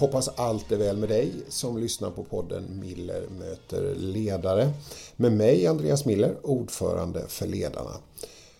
Hoppas 0.00 0.28
allt 0.28 0.72
är 0.72 0.76
väl 0.76 0.96
med 0.96 1.08
dig 1.08 1.32
som 1.48 1.78
lyssnar 1.78 2.10
på 2.10 2.24
podden 2.24 2.80
Miller 2.80 3.28
möter 3.38 3.94
ledare. 3.94 4.72
Med 5.16 5.32
mig 5.32 5.66
Andreas 5.66 6.04
Miller, 6.04 6.36
ordförande 6.42 7.24
för 7.28 7.46
Ledarna. 7.46 7.96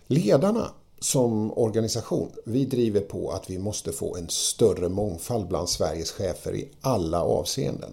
Ledarna 0.06 0.70
som 0.98 1.58
organisation, 1.58 2.28
vi 2.44 2.64
driver 2.64 3.00
på 3.00 3.30
att 3.30 3.50
vi 3.50 3.58
måste 3.58 3.92
få 3.92 4.16
en 4.16 4.28
större 4.28 4.88
mångfald 4.88 5.48
bland 5.48 5.68
Sveriges 5.68 6.10
chefer 6.10 6.54
i 6.54 6.68
alla 6.80 7.22
avseenden. 7.22 7.90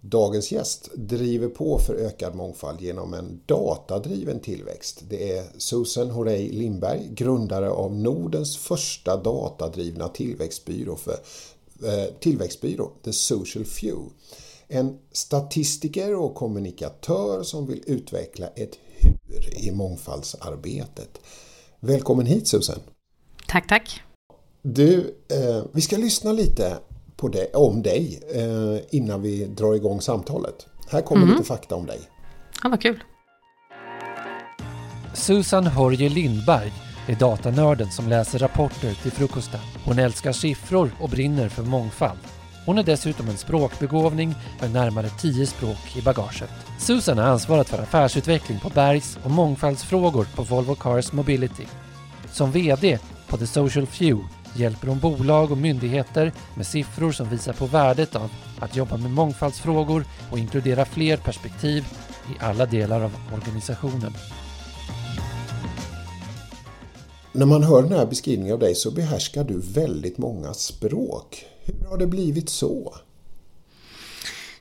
Dagens 0.00 0.52
gäst 0.52 0.90
driver 0.94 1.48
på 1.48 1.78
för 1.78 1.94
ökad 1.94 2.34
mångfald 2.34 2.80
genom 2.80 3.14
en 3.14 3.40
datadriven 3.46 4.40
tillväxt. 4.40 5.02
Det 5.08 5.38
är 5.38 5.44
Susan 5.58 6.10
Horey 6.10 6.52
Lindberg, 6.52 7.08
grundare 7.10 7.70
av 7.70 7.94
Nordens 7.94 8.56
första 8.56 9.16
datadrivna 9.16 10.08
tillväxtbyrå 10.08 10.96
för 10.96 11.16
tillväxtbyrå, 12.20 12.92
The 13.04 13.12
Social 13.12 13.64
Few. 13.64 14.10
En 14.68 14.98
statistiker 15.12 16.14
och 16.14 16.34
kommunikatör 16.34 17.42
som 17.42 17.66
vill 17.66 17.82
utveckla 17.86 18.46
ett 18.46 18.78
hur 19.00 19.64
i 19.64 19.70
mångfaldsarbetet. 19.70 21.20
Välkommen 21.80 22.26
hit 22.26 22.48
Susan! 22.48 22.78
Tack, 23.48 23.68
tack! 23.68 24.02
Du, 24.62 25.16
eh, 25.28 25.64
vi 25.72 25.80
ska 25.80 25.96
lyssna 25.96 26.32
lite 26.32 26.78
på 27.16 27.28
det, 27.28 27.54
om 27.54 27.82
dig 27.82 28.20
eh, 28.34 28.96
innan 28.96 29.22
vi 29.22 29.44
drar 29.44 29.74
igång 29.74 30.00
samtalet. 30.00 30.66
Här 30.88 31.02
kommer 31.02 31.22
mm. 31.22 31.34
lite 31.34 31.46
fakta 31.46 31.74
om 31.74 31.86
dig. 31.86 32.00
Ja, 32.62 32.68
vad 32.68 32.80
kul! 32.80 33.02
Susan 35.14 35.66
Hörje 35.66 36.08
Lindberg 36.08 36.72
är 37.06 37.14
datanörden 37.14 37.90
som 37.90 38.08
läser 38.08 38.38
rapporter 38.38 38.94
till 39.02 39.12
frukosten. 39.12 39.60
Hon 39.84 39.98
älskar 39.98 40.32
siffror 40.32 40.90
och 41.00 41.08
brinner 41.08 41.48
för 41.48 41.62
mångfald. 41.62 42.18
Hon 42.66 42.78
är 42.78 42.82
dessutom 42.82 43.28
en 43.28 43.36
språkbegåvning 43.36 44.34
med 44.60 44.70
närmare 44.70 45.08
tio 45.08 45.46
språk 45.46 45.96
i 45.96 46.02
bagaget. 46.02 46.50
Susan 46.78 47.18
har 47.18 47.24
ansvarat 47.24 47.68
för 47.68 47.82
affärsutveckling 47.82 48.60
på 48.60 48.68
Bergs 48.68 49.18
och 49.24 49.30
mångfaldsfrågor 49.30 50.26
på 50.34 50.42
Volvo 50.42 50.74
Cars 50.74 51.12
Mobility. 51.12 51.66
Som 52.32 52.52
VD 52.52 52.98
på 53.28 53.36
The 53.36 53.46
Social 53.46 53.86
Few 53.86 54.28
hjälper 54.54 54.88
hon 54.88 54.98
bolag 54.98 55.50
och 55.50 55.58
myndigheter 55.58 56.32
med 56.54 56.66
siffror 56.66 57.12
som 57.12 57.28
visar 57.28 57.52
på 57.52 57.66
värdet 57.66 58.16
av 58.16 58.30
att 58.58 58.76
jobba 58.76 58.96
med 58.96 59.10
mångfaldsfrågor 59.10 60.04
och 60.30 60.38
inkludera 60.38 60.84
fler 60.84 61.16
perspektiv 61.16 61.86
i 62.28 62.44
alla 62.44 62.66
delar 62.66 63.00
av 63.00 63.12
organisationen. 63.34 64.14
När 67.32 67.46
man 67.46 67.62
hör 67.62 67.82
den 67.82 67.92
här 67.92 68.06
beskrivningen 68.06 68.52
av 68.52 68.58
dig 68.58 68.74
så 68.74 68.90
behärskar 68.90 69.44
du 69.44 69.60
väldigt 69.60 70.18
många 70.18 70.54
språk. 70.54 71.44
Hur 71.64 71.88
har 71.88 71.98
det 71.98 72.06
blivit 72.06 72.48
så? 72.48 72.94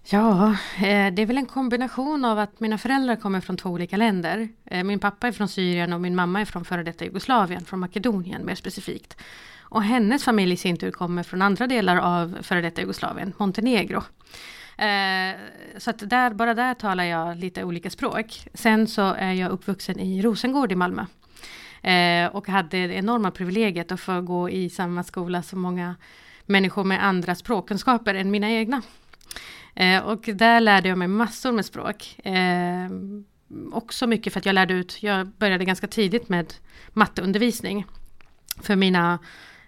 Ja, 0.10 0.50
eh, 0.78 1.14
det 1.14 1.22
är 1.22 1.26
väl 1.26 1.38
en 1.38 1.46
kombination 1.46 2.26
av 2.26 2.40
att 2.40 2.60
mina 2.60 2.78
föräldrar 2.78 3.16
kommer 3.16 3.42
från 3.42 3.58
två 3.58 3.70
olika 3.70 3.98
länder. 3.98 4.50
Eh, 4.66 4.84
min 4.84 5.00
pappa 5.00 5.28
är 5.28 5.32
från 5.32 5.48
Syrien 5.48 5.94
och 5.94 6.02
min 6.02 6.16
mamma 6.16 6.42
är 6.42 6.46
från 6.46 6.66
före 6.66 6.84
detta 6.84 7.06
Jugoslavien, 7.06 7.66
från 7.66 7.80
Makedonien 7.80 8.46
mer 8.46 8.56
specifikt. 8.56 9.18
Och 9.60 9.84
hennes 9.84 10.24
familj 10.24 10.54
i 10.54 10.58
sin 10.58 10.78
tur 10.78 10.92
kommer 10.92 11.24
från 11.24 11.42
andra 11.42 11.68
delar 11.68 11.98
av 11.98 12.38
före 12.42 12.62
detta 12.62 12.82
Jugoslavien, 12.82 13.34
Montenegro. 13.38 14.04
Eh, 14.78 15.36
så 15.78 15.90
att 15.90 16.10
där, 16.10 16.34
bara 16.34 16.54
där 16.54 16.74
talar 16.74 17.04
jag 17.04 17.38
lite 17.38 17.64
olika 17.64 17.90
språk. 17.90 18.48
Sen 18.54 18.88
så 18.88 19.02
är 19.02 19.34
jag 19.34 19.52
uppvuxen 19.52 20.00
i 20.00 20.22
Rosengård 20.22 20.72
i 20.72 20.76
Malmö. 20.76 21.06
Eh, 21.82 22.28
och 22.36 22.48
hade 22.48 22.88
det 22.88 22.94
enorma 22.94 23.32
privilegiet 23.32 23.92
att 23.92 24.00
få 24.00 24.22
gå 24.22 24.50
i 24.50 24.70
samma 24.70 25.04
skola 25.04 25.42
som 25.44 25.62
många 25.62 25.96
människor 26.46 26.84
med 26.84 27.06
andra 27.06 27.36
språkkunskaper 27.36 28.16
än 28.16 28.32
mina 28.32 28.50
egna. 28.50 28.82
Eh, 29.76 30.04
och 30.04 30.30
där 30.34 30.60
lärde 30.60 30.90
jag 30.90 30.98
mig 30.98 31.08
massor 31.08 31.52
med 31.52 31.66
språk. 31.66 32.20
Eh, 32.24 32.90
också 33.72 34.08
mycket 34.08 34.34
för 34.34 34.40
att 34.40 34.46
jag 34.46 34.54
lärde 34.54 34.74
ut, 34.74 35.04
jag 35.04 35.28
började 35.28 35.66
ganska 35.66 35.88
tidigt 35.88 36.30
med 36.30 36.54
matteundervisning 36.90 37.86
för 38.62 38.76
mina 38.76 39.20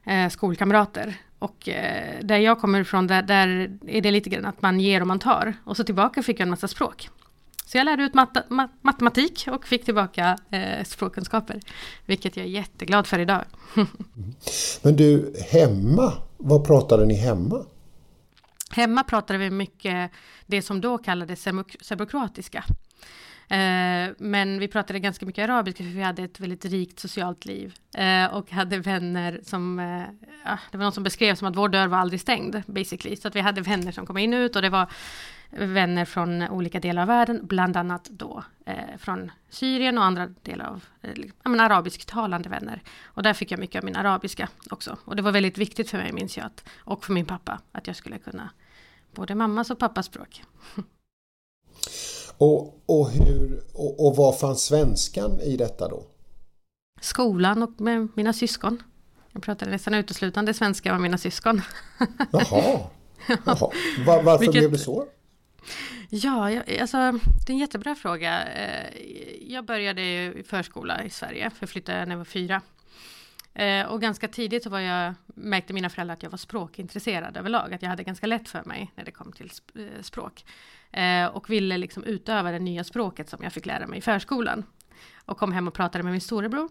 eh, 0.04 0.30
skolkamrater. 0.30 1.16
Och 1.40 1.70
eh, 1.70 2.20
där 2.22 2.38
jag 2.38 2.60
kommer 2.60 2.82
ifrån, 2.82 3.08
där, 3.08 3.22
där, 3.22 3.48
är 3.88 4.02
det 4.02 4.12
lite 4.12 4.30
grann 4.30 4.46
att 4.46 4.62
man 4.62 4.80
ger 4.80 5.02
och 5.02 5.08
man 5.08 5.20
tar. 5.20 5.54
Och 5.64 5.78
så 5.78 5.84
tillbaka 5.84 6.24
fick 6.24 6.40
jag 6.40 6.46
en 6.46 6.50
massa 6.50 6.68
språk. 6.68 7.10
Så 7.72 7.78
jag 7.78 7.86
lärde 7.86 8.04
ut 8.04 8.14
mat 8.14 8.50
mat 8.50 8.72
matematik 8.82 9.48
och 9.52 9.68
fick 9.68 9.86
tillbaka 9.86 10.38
eh, 10.50 10.84
språkkunskaper. 10.84 11.60
Vilket 12.06 12.38
jag 12.38 12.46
är 12.46 12.50
jätteglad 12.50 13.08
för 13.08 13.20
idag. 13.20 13.46
Men 14.82 14.96
du, 14.96 15.34
hemma, 15.52 16.14
vad 16.38 16.68
pratade 16.68 17.06
ni 17.06 17.14
hemma? 17.14 17.66
Hemma 18.72 19.04
pratade 19.04 19.40
vi 19.40 19.50
mycket 19.50 20.12
det 20.46 20.62
som 20.62 20.82
då 20.82 20.98
kallades 20.98 21.44
serbokroatiska. 21.82 22.64
Eh, 23.48 24.14
men 24.18 24.60
vi 24.60 24.68
pratade 24.68 25.00
ganska 25.00 25.26
mycket 25.26 25.50
arabiska 25.50 25.84
för 25.84 25.92
vi 25.92 26.02
hade 26.02 26.24
ett 26.24 26.40
väldigt 26.40 26.66
rikt 26.66 27.00
socialt 27.00 27.46
liv. 27.46 27.74
Eh, 27.98 28.26
och 28.26 28.52
hade 28.52 28.78
vänner 28.80 29.40
som, 29.44 29.80
eh, 29.80 30.30
ja, 30.46 30.60
det 30.72 30.78
var 30.78 30.84
någon 30.84 30.94
som 30.94 31.04
beskrev 31.04 31.36
som 31.36 31.48
att 31.48 31.56
vår 31.56 31.70
dörr 31.70 31.88
var 31.88 31.98
aldrig 31.98 32.22
stängd 32.22 32.62
basically. 32.66 33.16
Så 33.16 33.28
att 33.28 33.36
vi 33.36 33.40
hade 33.40 33.62
vänner 33.62 33.92
som 33.92 34.06
kom 34.06 34.18
in 34.18 34.34
och 34.34 34.38
ut 34.38 34.56
och 34.56 34.62
det 34.62 34.70
var 34.70 34.92
vänner 35.52 36.06
från 36.06 36.42
olika 36.42 36.80
delar 36.80 37.02
av 37.02 37.08
världen, 37.08 37.40
bland 37.44 37.78
annat 37.78 38.10
då 38.10 38.44
eh, 38.66 38.98
från 38.98 39.32
Syrien 39.50 39.98
och 39.98 40.04
andra 40.04 40.28
delar 40.28 40.66
av 40.66 40.84
eh, 41.02 41.50
menar, 41.50 41.66
arabisktalande 41.66 42.50
vänner. 42.50 42.84
Och 43.04 43.24
där 43.24 43.34
fick 43.34 43.52
jag 43.52 43.60
mycket 43.60 43.80
av 43.80 43.86
min 43.86 43.96
arabiska 43.96 44.50
också. 44.70 44.98
Och 45.06 45.16
det 45.16 45.22
var 45.22 45.32
väldigt 45.32 45.58
viktigt 45.58 45.90
för 45.90 45.98
mig, 45.98 46.12
minns 46.12 46.38
jag, 46.38 46.46
att, 46.46 46.64
och 46.78 47.06
för 47.06 47.14
min 47.14 47.26
pappa, 47.26 47.60
att 47.72 47.88
jag 47.88 47.96
skulle 47.96 48.18
kunna 48.18 48.50
både 49.16 49.36
mammas 49.36 49.72
och 49.72 49.80
pappas 49.80 50.06
språk. 50.06 50.44
Och, 52.38 52.82
och, 52.86 53.10
hur, 53.10 53.64
och, 53.74 54.08
och 54.08 54.16
var 54.16 54.34
fanns 54.34 54.64
svenskan 54.64 55.40
i 55.40 55.58
detta 55.58 55.88
då? 55.88 56.04
Skolan 57.02 57.64
och 57.64 57.82
med 57.82 58.08
mina 58.16 58.34
syskon. 58.34 58.84
Jag 59.32 59.44
pratade 59.44 59.72
nästan 59.72 59.94
uteslutande 59.94 60.54
svenska 60.54 60.92
med 60.92 61.02
mina 61.02 61.18
syskon. 61.18 61.62
Jaha, 62.32 62.80
Jaha. 63.46 63.72
Var, 64.06 64.24
varför 64.24 64.40
Vilket, 64.40 64.62
blev 64.62 64.72
det 64.72 64.78
så? 64.78 65.08
Ja, 66.10 66.52
jag, 66.52 66.80
alltså, 66.80 66.98
det 67.46 67.52
är 67.52 67.54
en 67.54 67.58
jättebra 67.58 67.96
fråga. 67.96 68.44
Eh, 68.44 68.94
jag 69.42 69.66
började 69.66 70.02
i 70.02 70.44
förskola 70.48 71.04
i 71.04 71.10
Sverige, 71.10 71.50
för 71.50 71.58
jag 71.60 71.70
flyttade 71.70 72.06
när 72.06 72.12
jag 72.12 72.18
var 72.18 72.26
fyra. 72.26 72.62
Eh, 73.54 73.86
och 73.86 74.02
ganska 74.02 74.28
tidigt 74.28 74.64
så 74.64 74.70
var 74.70 74.80
jag, 74.80 75.14
märkte 75.26 75.74
mina 75.74 75.90
föräldrar 75.90 76.14
att 76.14 76.24
jag 76.24 76.30
var 76.30 76.38
språkintresserad 76.38 77.38
överlag, 77.38 77.74
att 77.74 77.82
jag 77.82 77.90
hade 77.90 78.04
ganska 78.04 78.28
lätt 78.28 78.50
för 78.50 78.64
mig 78.64 78.92
när 78.96 79.06
det 79.06 79.12
kom 79.12 79.32
till 79.32 79.52
eh, 79.76 80.02
språk. 80.02 80.46
Och 81.32 81.50
ville 81.50 81.78
liksom 81.78 82.04
utöva 82.04 82.52
det 82.52 82.60
nya 82.60 82.84
språket 82.84 83.30
som 83.30 83.44
jag 83.44 83.54
fick 83.54 83.66
lära 83.66 83.88
mig 83.88 84.00
i 84.00 84.02
förskolan. 84.02 84.64
Och 85.26 85.38
kom 85.38 85.52
hem 85.52 85.68
och 85.68 85.74
pratade 85.74 86.04
med 86.04 86.12
min 86.12 86.22
storebror 86.22 86.70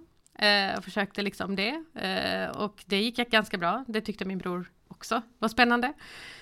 och 0.76 0.84
försökte 0.84 1.22
liksom 1.22 1.56
det. 1.56 1.84
Och 2.54 2.84
det 2.86 3.02
gick 3.02 3.16
ganska 3.16 3.58
bra, 3.58 3.84
det 3.88 4.00
tyckte 4.00 4.24
min 4.24 4.38
bror 4.38 4.70
också 5.00 5.22
var 5.38 5.48
spännande. 5.48 5.92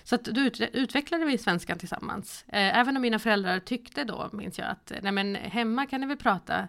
Så 0.04 0.14
att 0.14 0.24
då 0.24 0.40
utvecklade 0.72 1.24
vi 1.24 1.38
svenskan 1.38 1.78
tillsammans. 1.78 2.44
Eh, 2.48 2.78
även 2.78 2.96
om 2.96 3.02
mina 3.02 3.18
föräldrar 3.18 3.60
tyckte 3.60 4.04
då, 4.04 4.30
minns 4.32 4.58
jag, 4.58 4.68
att 4.68 4.90
eh, 4.90 4.98
nej 5.02 5.12
men 5.12 5.34
hemma 5.34 5.86
kan 5.86 6.00
ni 6.00 6.06
väl 6.06 6.16
prata 6.16 6.68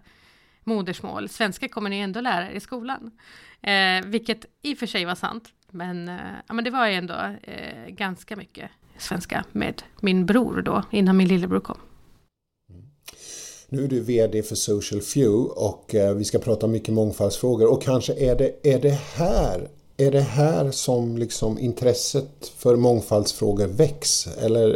modersmål, 0.63 1.29
svenska 1.29 1.67
kommer 1.67 1.89
ni 1.89 1.99
ändå 1.99 2.21
lära 2.21 2.51
er 2.51 2.55
i 2.55 2.59
skolan. 2.59 3.11
Eh, 3.61 4.05
vilket 4.05 4.45
i 4.61 4.73
och 4.73 4.77
för 4.77 4.85
sig 4.85 5.05
var 5.05 5.15
sant, 5.15 5.49
men, 5.71 6.09
eh, 6.09 6.15
ja, 6.47 6.53
men 6.53 6.63
det 6.63 6.71
var 6.71 6.87
ju 6.87 6.93
ändå 6.93 7.13
eh, 7.43 7.87
ganska 7.87 8.35
mycket 8.35 8.69
svenska 8.97 9.45
med 9.51 9.83
min 10.01 10.25
bror 10.25 10.61
då, 10.61 10.83
innan 10.91 11.17
min 11.17 11.27
lillebror 11.27 11.59
kom. 11.59 11.77
Mm. 12.69 12.81
Nu 13.69 13.83
är 13.83 13.87
du 13.87 14.01
VD 14.01 14.43
för 14.43 14.55
Social 14.55 15.01
Few 15.01 15.49
och 15.55 15.95
eh, 15.95 16.15
vi 16.15 16.25
ska 16.25 16.39
prata 16.39 16.67
mycket 16.67 16.93
mångfaldsfrågor 16.93 17.71
och 17.71 17.83
kanske 17.83 18.13
är 18.13 18.35
det, 18.35 18.67
är 18.75 18.81
det 18.81 18.99
här 19.17 19.78
är 19.99 20.11
det 20.11 20.21
här 20.21 20.71
som 20.71 21.17
liksom 21.17 21.59
intresset 21.59 22.51
för 22.57 22.75
mångfaldsfrågor 22.75 23.67
väcks? 23.67 24.27
Eller 24.27 24.69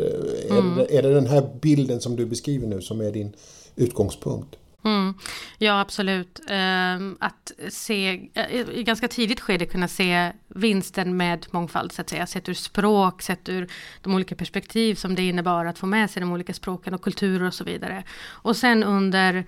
är, 0.49 0.59
mm. 0.59 0.75
det, 0.75 0.97
är 0.97 1.01
det 1.01 1.13
den 1.13 1.27
här 1.27 1.49
bilden 1.61 2.01
som 2.01 2.15
du 2.15 2.25
beskriver 2.25 2.67
nu 2.67 2.81
som 2.81 3.01
är 3.01 3.11
din 3.11 3.35
utgångspunkt? 3.75 4.55
Mm. 4.85 5.13
Ja, 5.57 5.79
absolut. 5.79 6.39
Um, 6.49 7.17
att 7.19 7.51
se, 7.69 8.13
uh, 8.37 8.77
i 8.77 8.83
ganska 8.83 9.07
tidigt 9.07 9.39
skede 9.39 9.65
kunna 9.65 9.87
se 9.87 10.31
vinsten 10.47 11.17
med 11.17 11.45
mångfald, 11.51 11.91
så 11.91 12.01
att 12.01 12.09
säga. 12.09 12.27
Sett 12.27 12.49
ur 12.49 12.53
språk, 12.53 13.21
sett 13.21 13.49
ur 13.49 13.67
de 14.01 14.15
olika 14.15 14.35
perspektiv 14.35 14.95
som 14.95 15.15
det 15.15 15.27
innebar 15.27 15.65
att 15.65 15.79
få 15.79 15.85
med 15.85 16.09
sig 16.09 16.19
de 16.19 16.31
olika 16.31 16.53
språken 16.53 16.93
och 16.93 17.01
kulturer 17.01 17.47
och 17.47 17.53
så 17.53 17.63
vidare. 17.63 18.03
Och 18.25 18.55
sen 18.57 18.83
under 18.83 19.45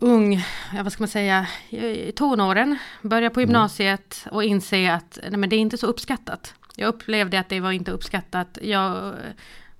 ung, 0.00 0.44
ja, 0.74 0.82
vad 0.82 0.92
ska 0.92 1.02
man 1.02 1.08
säga, 1.08 1.46
i 1.70 2.12
tonåren, 2.12 2.78
börja 3.02 3.30
på 3.30 3.40
mm. 3.40 3.48
gymnasiet 3.48 4.26
och 4.30 4.44
inse 4.44 4.92
att 4.92 5.18
nej, 5.22 5.38
men 5.38 5.50
det 5.50 5.56
är 5.56 5.60
inte 5.60 5.78
så 5.78 5.86
uppskattat. 5.86 6.54
Jag 6.76 6.88
upplevde 6.88 7.40
att 7.40 7.48
det 7.48 7.60
var 7.60 7.72
inte 7.72 7.90
uppskattat. 7.90 8.58
Jag, 8.62 9.14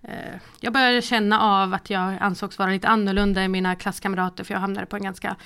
eh, 0.03 0.35
jag 0.61 0.73
började 0.73 1.03
känna 1.03 1.41
av 1.41 1.75
att 1.75 1.91
jag 1.91 2.17
ansågs 2.21 2.59
vara 2.59 2.71
lite 2.71 2.89
annorlunda 2.89 3.41
än 3.43 3.51
mina 3.51 3.75
klasskamrater, 3.75 4.45
för 4.45 4.55
jag 4.55 4.61
hamnade 4.61 4.87
på 4.87 4.97
en 4.97 5.03
ganska 5.03 5.37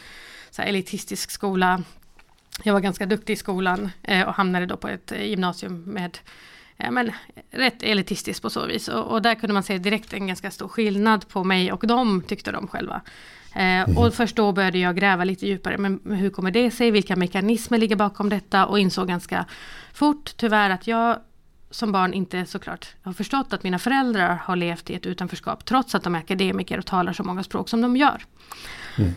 så 0.51 0.63
här, 0.63 0.69
elitistisk 0.69 1.31
skola. 1.31 1.83
Jag 2.63 2.73
var 2.73 2.81
ganska 2.81 3.07
duktig 3.07 3.33
i 3.33 3.37
skolan 3.37 3.91
eh, 4.03 4.29
och 4.29 4.35
hamnade 4.35 4.67
då 4.67 4.77
på 4.77 4.89
ett 4.89 5.13
gymnasium 5.21 5.83
med 5.83 6.19
ja, 6.77 6.91
men, 6.91 7.13
rätt 7.51 7.83
elitistiskt 7.83 8.43
på 8.43 8.51
så 8.51 8.67
vis. 8.67 8.89
Och, 8.89 9.11
och, 9.11 9.23
där 9.23 9.35
kunde 9.35 9.55
man 9.55 9.63
se 9.63 9.79
direkt 9.79 10.13
en 10.13 10.27
ganska 10.27 10.51
stor 10.51 10.69
skillnad 10.69 11.29
på 11.29 11.45
mig 11.45 11.73
och 11.73 11.87
dem, 11.87 12.23
tyckte 12.27 12.53
de 12.53 12.69
själva. 12.69 13.03
Eh, 13.55 13.99
och 13.99 14.15
först 14.15 14.37
då 14.37 14.53
började 14.53 14.79
jag 14.79 14.97
gräva 14.97 15.25
lite 15.25 15.47
djupare. 15.47 15.79
Men 15.79 16.01
hur 16.05 16.31
kommer 16.31 16.51
det 16.51 16.71
sig? 16.71 16.91
Vilka 16.91 17.17
mekanismer 17.17 17.79
ligger 17.79 17.97
bakom 17.97 18.29
detta? 18.29 18.67
Och 18.67 18.79
insåg 18.79 19.09
ganska 19.09 19.47
fort, 19.93 20.35
tyvärr, 20.37 20.71
att 20.71 20.87
jag 20.87 21.19
som 21.71 21.93
barn 21.93 22.15
inte 22.15 22.47
såklart 22.47 22.87
har 23.03 23.13
förstått 23.13 23.53
att 23.53 23.63
mina 23.63 23.79
föräldrar 23.79 24.35
har 24.35 24.57
levt 24.57 24.91
i 24.91 24.95
ett 24.95 25.07
utanförskap 25.07 25.65
trots 25.65 25.95
att 25.95 26.03
de 26.03 26.15
är 26.15 26.19
akademiker 26.19 26.79
och 26.79 26.87
talar 26.87 27.13
så 27.13 27.25
många 27.25 27.43
språk 27.43 27.69
som 27.69 27.81
de 27.81 27.97
gör. 27.97 28.25
Mm. 28.99 29.13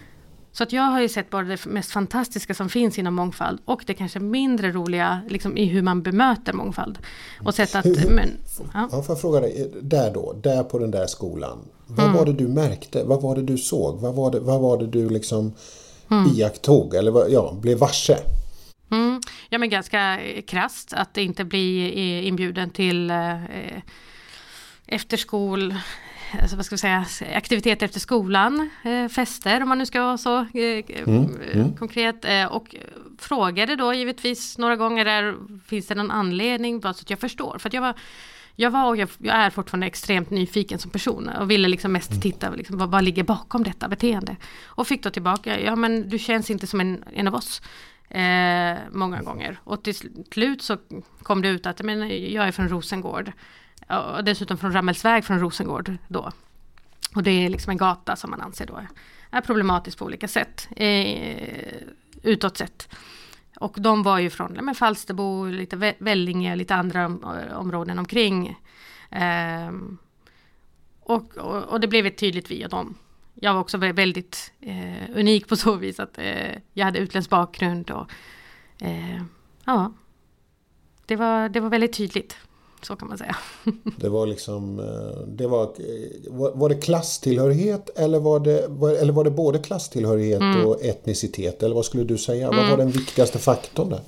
Så 0.51 0.63
att 0.63 0.71
jag 0.71 0.83
har 0.83 1.01
ju 1.01 1.09
sett 1.09 1.29
bara 1.29 1.43
det 1.43 1.65
mest 1.65 1.91
fantastiska 1.91 2.53
som 2.53 2.69
finns 2.69 2.99
inom 2.99 3.13
mångfald 3.13 3.59
och 3.65 3.83
det 3.87 3.93
kanske 3.93 4.19
mindre 4.19 4.71
roliga 4.71 5.21
liksom, 5.29 5.57
i 5.57 5.65
hur 5.65 5.81
man 5.81 6.01
bemöter 6.01 6.53
mångfald. 6.53 6.99
Och 7.43 7.55
sett 7.55 7.75
att... 7.75 7.85
Hur, 7.85 8.09
men, 8.09 8.29
ja. 8.73 8.89
ja, 8.91 9.03
får 9.03 9.15
jag 9.15 9.21
fråga 9.21 9.39
dig, 9.39 9.71
där 9.81 10.13
då, 10.13 10.33
där 10.43 10.63
på 10.63 10.79
den 10.79 10.91
där 10.91 11.07
skolan. 11.07 11.57
Vad 11.87 12.05
mm. 12.05 12.17
var 12.17 12.25
det 12.25 12.33
du 12.33 12.47
märkte? 12.47 13.03
Vad 13.03 13.21
var 13.21 13.35
det 13.35 13.41
du 13.41 13.57
såg? 13.57 13.99
Vad 13.99 14.15
var 14.15 14.31
det, 14.31 14.39
vad 14.39 14.61
var 14.61 14.77
det 14.77 14.87
du 14.87 15.09
liksom 15.09 15.53
mm. 16.11 16.31
iakttog 16.35 16.95
eller 16.95 17.29
ja, 17.29 17.57
blev 17.61 17.77
varse? 17.77 18.17
Mm. 18.91 19.21
Ja 19.49 19.57
men 19.57 19.69
ganska 19.69 20.19
krasst 20.47 20.93
att 20.93 21.17
inte 21.17 21.43
bli 21.43 21.91
inbjuden 22.27 22.69
till 22.69 23.09
eh, 23.09 23.43
efterskol 24.85 25.73
alltså 26.41 26.55
vad 26.55 26.65
ska 26.65 26.75
vi 26.75 26.79
säga, 26.79 27.05
aktiviteter 27.33 27.85
efter 27.85 27.99
skolan, 27.99 28.69
eh, 28.83 29.07
fester 29.07 29.63
om 29.63 29.69
man 29.69 29.77
nu 29.77 29.85
ska 29.85 30.01
vara 30.01 30.17
så 30.17 30.37
eh, 30.39 30.83
mm, 31.07 31.37
mm. 31.53 31.75
konkret. 31.75 32.25
Eh, 32.25 32.45
och 32.45 32.75
frågade 33.19 33.75
då 33.75 33.93
givetvis 33.93 34.57
några 34.57 34.75
gånger 34.75 35.05
där, 35.05 35.35
finns 35.67 35.87
det 35.87 35.95
någon 35.95 36.11
anledning? 36.11 36.79
Bara 36.79 36.93
så 36.93 37.01
att 37.01 37.09
jag 37.09 37.19
förstår. 37.19 37.57
För 37.59 37.69
att 37.69 37.73
jag 37.73 37.81
var, 37.81 37.95
jag 38.55 38.71
var 38.71 38.87
och 38.87 38.97
jag, 38.97 39.09
jag 39.17 39.35
är 39.35 39.49
fortfarande 39.49 39.87
extremt 39.87 40.29
nyfiken 40.29 40.79
som 40.79 40.91
person 40.91 41.29
och 41.29 41.51
ville 41.51 41.67
liksom 41.67 41.91
mest 41.91 42.11
mm. 42.11 42.21
titta 42.21 42.49
liksom, 42.49 42.77
vad, 42.77 42.91
vad 42.91 43.03
ligger 43.03 43.23
bakom 43.23 43.63
detta 43.63 43.87
beteende. 43.87 44.35
Och 44.65 44.87
fick 44.87 45.03
då 45.03 45.09
tillbaka, 45.09 45.59
ja 45.59 45.75
men 45.75 46.09
du 46.09 46.19
känns 46.19 46.49
inte 46.49 46.67
som 46.67 46.81
en, 46.81 47.03
en 47.13 47.27
av 47.27 47.35
oss. 47.35 47.61
Eh, 48.09 48.77
många 48.91 49.21
gånger. 49.21 49.59
Och 49.63 49.83
till 49.83 49.95
slut 50.31 50.61
så 50.61 50.77
kom 51.23 51.41
det 51.41 51.47
ut 51.47 51.65
att 51.65 51.81
men, 51.81 51.99
jag 52.31 52.47
är 52.47 52.51
från 52.51 52.69
Rosengård 52.69 53.31
och 54.15 54.23
dessutom 54.23 54.57
från 54.57 54.73
Rammelsväg 54.73 55.25
från 55.25 55.39
Rosengård 55.39 55.97
då. 56.07 56.31
Och 57.15 57.23
det 57.23 57.31
är 57.31 57.49
liksom 57.49 57.71
en 57.71 57.77
gata 57.77 58.15
som 58.15 58.29
man 58.29 58.41
anser 58.41 58.65
då 58.65 58.81
är 59.35 59.41
problematisk 59.41 59.97
på 59.97 60.05
olika 60.05 60.27
sätt. 60.27 60.67
Eh, 60.75 61.73
utåt 62.23 62.57
sett. 62.57 62.89
Och 63.59 63.81
de 63.81 64.03
var 64.03 64.19
ju 64.19 64.29
från 64.29 64.53
men 64.53 64.75
Falsterbo, 64.75 65.45
lite 65.45 65.95
Vellinge, 65.99 66.55
lite 66.55 66.75
andra 66.75 67.03
eh, 67.03 67.57
områden 67.57 67.99
omkring. 67.99 68.59
Ehm, 69.09 69.97
och, 70.99 71.37
och, 71.37 71.63
och, 71.63 71.79
det 71.79 71.87
blev 71.87 72.05
ett 72.05 72.17
tydligt 72.17 72.51
vi 72.51 72.65
och 72.65 72.69
dem. 72.69 72.95
Jag 73.33 73.53
var 73.53 73.61
också 73.61 73.77
väldigt 73.77 74.53
eh, 74.61 75.09
unik 75.15 75.47
på 75.47 75.55
så 75.55 75.75
vis 75.75 75.99
att 75.99 76.17
eh, 76.17 76.55
jag 76.73 76.85
hade 76.85 76.99
utländsk 76.99 77.29
bakgrund 77.29 77.91
och 77.91 78.11
eh, 78.81 79.21
ja, 79.65 79.93
det 81.05 81.15
var, 81.15 81.49
det 81.49 81.59
var 81.59 81.69
väldigt 81.69 81.93
tydligt. 81.93 82.37
Så 82.85 82.95
kan 82.95 83.07
man 83.07 83.17
säga. 83.17 83.35
det 83.97 84.09
var 84.09 84.25
liksom, 84.27 84.79
eh, 84.79 85.27
det 85.27 85.47
var, 85.47 85.71
var 86.55 86.69
det 86.69 86.75
klasstillhörighet 86.75 87.89
eller 87.95 88.19
var 88.19 88.39
det, 88.39 88.59
eller 89.01 89.13
var 89.13 89.23
det 89.23 89.31
både 89.31 89.59
klasstillhörighet 89.59 90.41
mm. 90.41 90.65
och 90.65 90.83
etnicitet? 90.83 91.63
Eller 91.63 91.75
vad 91.75 91.85
skulle 91.85 92.03
du 92.03 92.17
säga? 92.17 92.47
Mm. 92.47 92.59
Vad 92.59 92.69
var 92.69 92.77
den 92.77 92.91
viktigaste 92.91 93.39
faktorn 93.39 93.89
där? 93.89 93.99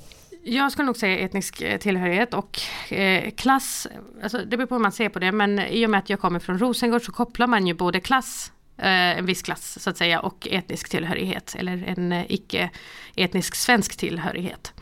Jag 0.42 0.72
skulle 0.72 0.86
nog 0.86 0.96
säga 0.96 1.18
etnisk 1.18 1.62
eh, 1.62 1.78
tillhörighet 1.78 2.34
och 2.34 2.60
eh, 2.92 3.30
klass, 3.30 3.86
alltså 4.22 4.38
det 4.38 4.56
beror 4.56 4.66
på 4.66 4.74
hur 4.74 4.82
man 4.82 4.92
ser 4.92 5.08
på 5.08 5.18
det, 5.18 5.32
men 5.32 5.58
i 5.58 5.86
och 5.86 5.90
med 5.90 5.98
att 5.98 6.10
jag 6.10 6.20
kommer 6.20 6.40
från 6.40 6.58
Rosengård 6.58 7.04
så 7.04 7.12
kopplar 7.12 7.46
man 7.46 7.66
ju 7.66 7.74
både 7.74 8.00
klass 8.00 8.52
en 8.78 9.26
viss 9.26 9.42
klass 9.42 9.78
så 9.80 9.90
att 9.90 9.96
säga 9.96 10.20
och 10.20 10.48
etnisk 10.50 10.88
tillhörighet 10.88 11.56
eller 11.58 11.84
en 11.86 12.12
icke 12.28 12.70
etnisk 13.16 13.54
svensk 13.54 13.96
tillhörighet. 13.96 14.72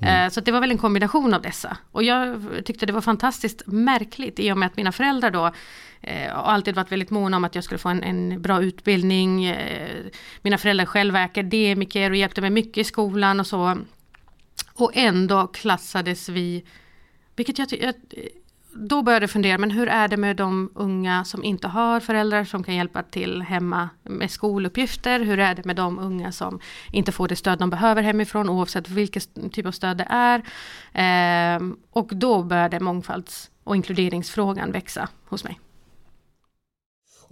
Mm. 0.00 0.24
Eh, 0.24 0.30
så 0.30 0.40
det 0.40 0.52
var 0.52 0.60
väl 0.60 0.70
en 0.70 0.78
kombination 0.78 1.34
av 1.34 1.42
dessa. 1.42 1.76
Och 1.92 2.02
jag 2.02 2.46
tyckte 2.64 2.86
det 2.86 2.92
var 2.92 3.00
fantastiskt 3.00 3.62
märkligt 3.66 4.40
i 4.40 4.52
och 4.52 4.58
med 4.58 4.66
att 4.66 4.76
mina 4.76 4.92
föräldrar 4.92 5.30
då 5.30 5.52
eh, 6.00 6.38
alltid 6.38 6.74
varit 6.74 6.92
väldigt 6.92 7.10
måna 7.10 7.36
om 7.36 7.44
att 7.44 7.54
jag 7.54 7.64
skulle 7.64 7.78
få 7.78 7.88
en, 7.88 8.02
en, 8.02 8.42
bra 8.42 8.62
utbildning. 8.62 9.44
Eh, 9.44 10.04
mina 10.42 10.58
föräldrar 10.58 10.86
själva 10.86 11.20
är 11.20 11.24
akademiker 11.24 12.10
och 12.10 12.16
hjälpte 12.16 12.40
mig 12.40 12.50
mycket 12.50 12.78
i 12.78 12.84
skolan 12.84 13.40
och 13.40 13.46
så. 13.46 13.78
Och 14.74 14.92
ändå 14.94 15.46
klassades 15.46 16.28
vi, 16.28 16.64
vilket 17.36 17.58
jag, 17.58 17.68
jag 17.72 17.94
då 18.74 19.02
började 19.02 19.22
jag 19.22 19.30
fundera, 19.30 19.58
men 19.58 19.70
hur 19.70 19.88
är 19.88 20.08
det 20.08 20.16
med 20.16 20.36
de 20.36 20.70
unga 20.74 21.24
som 21.24 21.44
inte 21.44 21.68
har 21.68 22.00
föräldrar 22.00 22.44
som 22.44 22.62
kan 22.62 22.74
hjälpa 22.74 23.02
till 23.02 23.42
hemma 23.42 23.88
med 24.02 24.30
skoluppgifter? 24.30 25.20
Hur 25.20 25.38
är 25.38 25.54
det 25.54 25.64
med 25.64 25.76
de 25.76 25.98
unga 25.98 26.32
som 26.32 26.60
inte 26.90 27.12
får 27.12 27.28
det 27.28 27.36
stöd 27.36 27.58
de 27.58 27.70
behöver 27.70 28.02
hemifrån 28.02 28.48
oavsett 28.48 28.88
vilken 28.88 29.50
typ 29.50 29.66
av 29.66 29.72
stöd 29.72 29.96
det 29.96 30.06
är? 30.10 30.42
Eh, 30.92 31.62
och 31.90 32.10
då 32.12 32.42
började 32.42 32.80
mångfalds 32.80 33.50
och 33.64 33.76
inkluderingsfrågan 33.76 34.72
växa 34.72 35.08
hos 35.28 35.44
mig. 35.44 35.60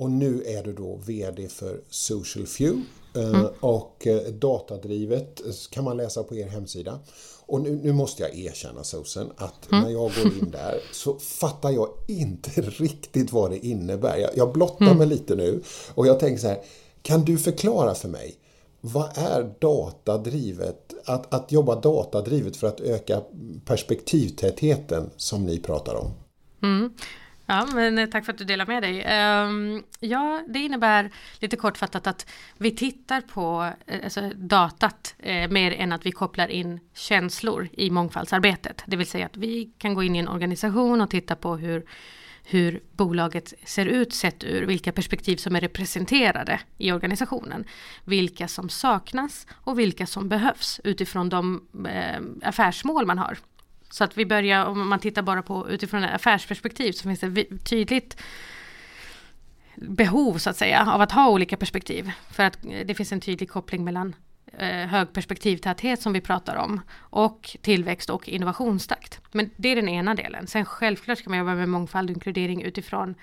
Och 0.01 0.11
nu 0.11 0.43
är 0.47 0.63
du 0.63 0.73
då 0.73 0.97
VD 1.07 1.49
för 1.49 1.81
Social 1.91 2.47
Few 2.47 2.83
eh, 3.15 3.29
mm. 3.29 3.47
och 3.61 4.07
eh, 4.07 4.23
datadrivet 4.33 5.41
kan 5.71 5.85
man 5.85 5.97
läsa 5.97 6.23
på 6.23 6.37
er 6.37 6.49
hemsida. 6.49 6.99
Och 7.47 7.61
nu, 7.61 7.81
nu 7.83 7.93
måste 7.93 8.23
jag 8.23 8.39
erkänna 8.39 8.85
Susan 8.85 9.33
att 9.37 9.73
mm. 9.73 9.85
när 9.85 9.91
jag 9.91 10.13
går 10.15 10.27
in 10.27 10.51
där 10.53 10.81
så 10.93 11.19
fattar 11.19 11.71
jag 11.71 11.89
inte 12.07 12.51
riktigt 12.61 13.33
vad 13.33 13.51
det 13.51 13.67
innebär. 13.67 14.19
Jag, 14.19 14.31
jag 14.35 14.53
blottar 14.53 14.87
mm. 14.87 14.99
mig 14.99 15.07
lite 15.07 15.35
nu 15.35 15.63
och 15.95 16.07
jag 16.07 16.21
tänker 16.21 16.41
så 16.41 16.49
här, 16.49 16.63
kan 17.03 17.25
du 17.25 17.39
förklara 17.39 17.95
för 17.95 18.09
mig 18.09 18.37
vad 18.81 19.11
är 19.15 19.55
datadrivet? 19.59 20.95
Att, 21.05 21.35
att 21.35 21.53
jobba 21.53 21.81
datadrivet 21.81 22.57
för 22.57 22.67
att 22.67 22.81
öka 22.81 23.21
perspektivtätheten 23.65 25.11
som 25.17 25.47
ni 25.47 25.59
pratar 25.59 25.95
om? 25.95 26.11
Mm. 26.63 26.93
Ja, 27.51 27.67
men 27.75 27.99
eh, 27.99 28.07
tack 28.07 28.25
för 28.25 28.33
att 28.33 28.39
du 28.39 28.45
delar 28.45 28.67
med 28.67 28.83
dig. 28.83 29.03
Ehm, 29.07 29.83
ja, 30.01 30.43
det 30.49 30.59
innebär 30.59 31.11
lite 31.39 31.57
kortfattat 31.57 32.07
att 32.07 32.31
vi 32.59 32.77
tittar 32.77 33.21
på 33.21 33.73
eh, 33.87 34.01
alltså, 34.05 34.31
datat 34.35 35.15
eh, 35.19 35.51
mer 35.51 35.73
än 35.73 35.93
att 35.93 36.07
vi 36.07 36.13
kopplar 36.13 36.49
in 36.49 36.81
känslor 36.95 37.69
i 37.73 37.91
mångfaldsarbetet. 37.91 38.83
Det 38.87 38.97
vill 38.97 39.07
säga 39.07 39.27
att 39.27 39.37
vi 39.37 39.73
kan 39.79 39.95
gå 39.95 40.03
in 40.03 40.17
i 40.17 40.19
en 40.19 40.29
organisation 40.29 41.01
och 41.01 41.11
titta 41.11 41.37
på 41.37 41.57
hur 41.57 41.87
hur 42.45 42.83
bolaget 42.93 43.55
ser 43.65 43.87
ut 43.87 44.15
sett 44.15 44.45
ur 44.45 44.67
vilka 44.67 44.93
perspektiv 44.93 45.37
som 45.37 45.57
är 45.57 45.61
representerade 45.61 46.61
i 46.79 46.93
organisationen. 46.93 47.65
Vilka 48.05 48.49
som 48.49 48.69
saknas 48.69 49.47
och 49.51 49.79
vilka 49.79 50.07
som 50.07 50.29
behövs 50.29 50.81
utifrån 50.85 51.29
de 51.29 51.69
eh, 51.89 52.49
affärsmål 52.49 53.07
man 53.07 53.19
har. 53.19 53.39
Så 53.91 54.05
att 54.05 54.19
vi 54.19 54.27
börjar, 54.27 54.65
om 54.65 54.89
man 54.89 54.99
tittar 54.99 55.23
bara 55.23 55.43
på 55.43 55.71
utifrån 55.71 56.05
ett 56.05 56.15
affärsperspektiv 56.15 56.93
så 56.93 57.03
finns 57.03 57.21
det 57.21 57.45
tydligt 57.65 58.23
behov 59.75 60.39
så 60.39 60.51
att 60.51 60.57
säga 60.57 60.93
av 60.93 61.01
att 61.01 61.13
ha 61.13 61.29
olika 61.29 61.57
perspektiv. 61.57 62.11
För 62.31 62.43
att 62.43 62.65
eh, 62.65 62.87
det 62.87 62.95
finns 62.95 63.13
en 63.13 63.21
tydlig 63.21 63.51
koppling 63.51 63.85
mellan 63.85 64.15
eh, 64.59 64.69
hög 64.69 65.13
perspektivtäthet 65.13 66.03
som 66.03 66.13
vi 66.13 66.21
pratar 66.21 66.57
om 66.57 66.81
och 66.99 67.57
tillväxt 67.63 68.11
och 68.11 68.29
innovationstakt. 68.29 69.21
Men 69.33 69.51
det 69.57 69.69
är 69.69 69.77
den 69.77 69.89
ena 69.89 70.15
delen. 70.15 70.47
Sen 70.47 70.65
självklart 70.65 71.19
ska 71.19 71.31
man 71.31 71.39
jobba 71.39 71.55
med 71.55 71.69
mångfald 71.69 72.11
och 72.11 72.15
inkludering 72.15 72.63
utifrån 72.63 73.15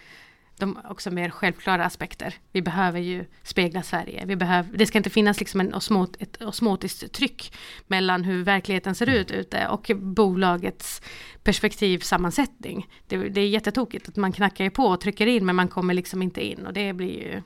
de 0.57 0.79
också 0.89 1.11
mer 1.11 1.29
självklara 1.29 1.85
aspekter. 1.85 2.35
Vi 2.51 2.61
behöver 2.61 2.99
ju 2.99 3.25
spegla 3.43 3.83
Sverige. 3.83 4.25
Vi 4.25 4.35
behöver, 4.35 4.77
det 4.77 4.85
ska 4.85 4.97
inte 4.97 5.09
finnas 5.09 5.39
liksom 5.39 5.59
en 5.59 5.73
osmot, 5.73 6.21
ett 6.21 6.41
osmotiskt 6.41 7.13
tryck 7.13 7.53
mellan 7.87 8.23
hur 8.23 8.43
verkligheten 8.43 8.95
ser 8.95 9.09
ut 9.09 9.31
ute 9.31 9.67
och 9.67 9.91
bolagets 9.95 11.01
perspektivsammansättning. 11.43 12.87
Det, 13.07 13.17
det 13.17 13.41
är 13.41 13.47
jättetokigt 13.47 14.09
att 14.09 14.15
man 14.15 14.31
knackar 14.31 14.69
på 14.69 14.85
och 14.85 15.01
trycker 15.01 15.27
in 15.27 15.45
men 15.45 15.55
man 15.55 15.67
kommer 15.67 15.93
liksom 15.93 16.21
inte 16.21 16.47
in 16.47 16.65
och 16.65 16.73
det 16.73 16.93
blir 16.93 17.19
ju 17.19 17.41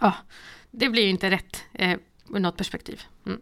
ja, 0.00 0.12
det 0.70 0.88
blir 0.88 1.02
ju 1.02 1.10
inte 1.10 1.30
rätt 1.30 1.64
eh, 1.72 1.98
ur 2.34 2.38
något 2.38 2.56
perspektiv. 2.56 3.02
Mm. 3.26 3.40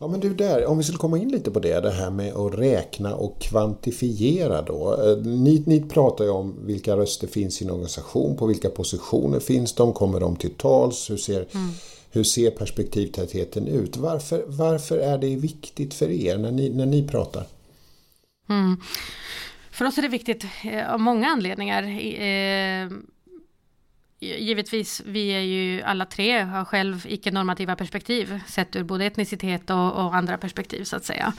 Ja 0.00 0.08
men 0.08 0.20
du 0.20 0.34
där, 0.34 0.66
om 0.66 0.78
vi 0.78 0.84
skulle 0.84 0.98
komma 0.98 1.18
in 1.18 1.28
lite 1.28 1.50
på 1.50 1.60
det, 1.60 1.80
det 1.80 1.90
här 1.90 2.10
med 2.10 2.32
att 2.32 2.54
räkna 2.54 3.14
och 3.14 3.40
kvantifiera 3.40 4.62
då. 4.62 5.02
Eh, 5.02 5.16
ni, 5.16 5.62
ni 5.66 5.80
pratar 5.80 6.24
ju 6.24 6.30
om 6.30 6.66
vilka 6.66 6.96
röster 6.96 7.26
finns 7.26 7.62
i 7.62 7.64
en 7.64 7.70
organisation, 7.70 8.36
på 8.36 8.46
vilka 8.46 8.70
positioner 8.70 9.40
finns 9.40 9.74
de, 9.74 9.92
kommer 9.92 10.20
de 10.20 10.36
till 10.36 10.54
tals, 10.54 11.10
hur 11.10 11.16
ser, 11.16 11.46
mm. 11.54 11.70
hur 12.10 12.24
ser 12.24 12.50
perspektivtätheten 12.50 13.66
ut? 13.66 13.96
Varför, 13.96 14.44
varför 14.46 14.98
är 14.98 15.18
det 15.18 15.36
viktigt 15.36 15.94
för 15.94 16.10
er 16.10 16.38
när 16.38 16.52
ni, 16.52 16.70
när 16.70 16.86
ni 16.86 17.08
pratar? 17.08 17.44
Mm. 18.48 18.76
För 19.70 19.84
oss 19.84 19.98
är 19.98 20.02
det 20.02 20.08
viktigt 20.08 20.44
eh, 20.64 20.92
av 20.92 21.00
många 21.00 21.26
anledningar. 21.26 21.82
Givetvis, 24.20 25.02
vi 25.06 25.28
är 25.28 25.40
ju 25.40 25.82
alla 25.82 26.04
tre, 26.04 26.42
har 26.42 26.64
själv 26.64 27.06
icke-normativa 27.08 27.76
perspektiv, 27.76 28.40
sett 28.48 28.76
ur 28.76 28.82
både 28.82 29.04
etnicitet 29.04 29.70
och, 29.70 29.92
och, 29.92 30.14
andra 30.14 30.38
perspektiv 30.38 30.84
så 30.84 30.96
att 30.96 31.04
säga. 31.04 31.32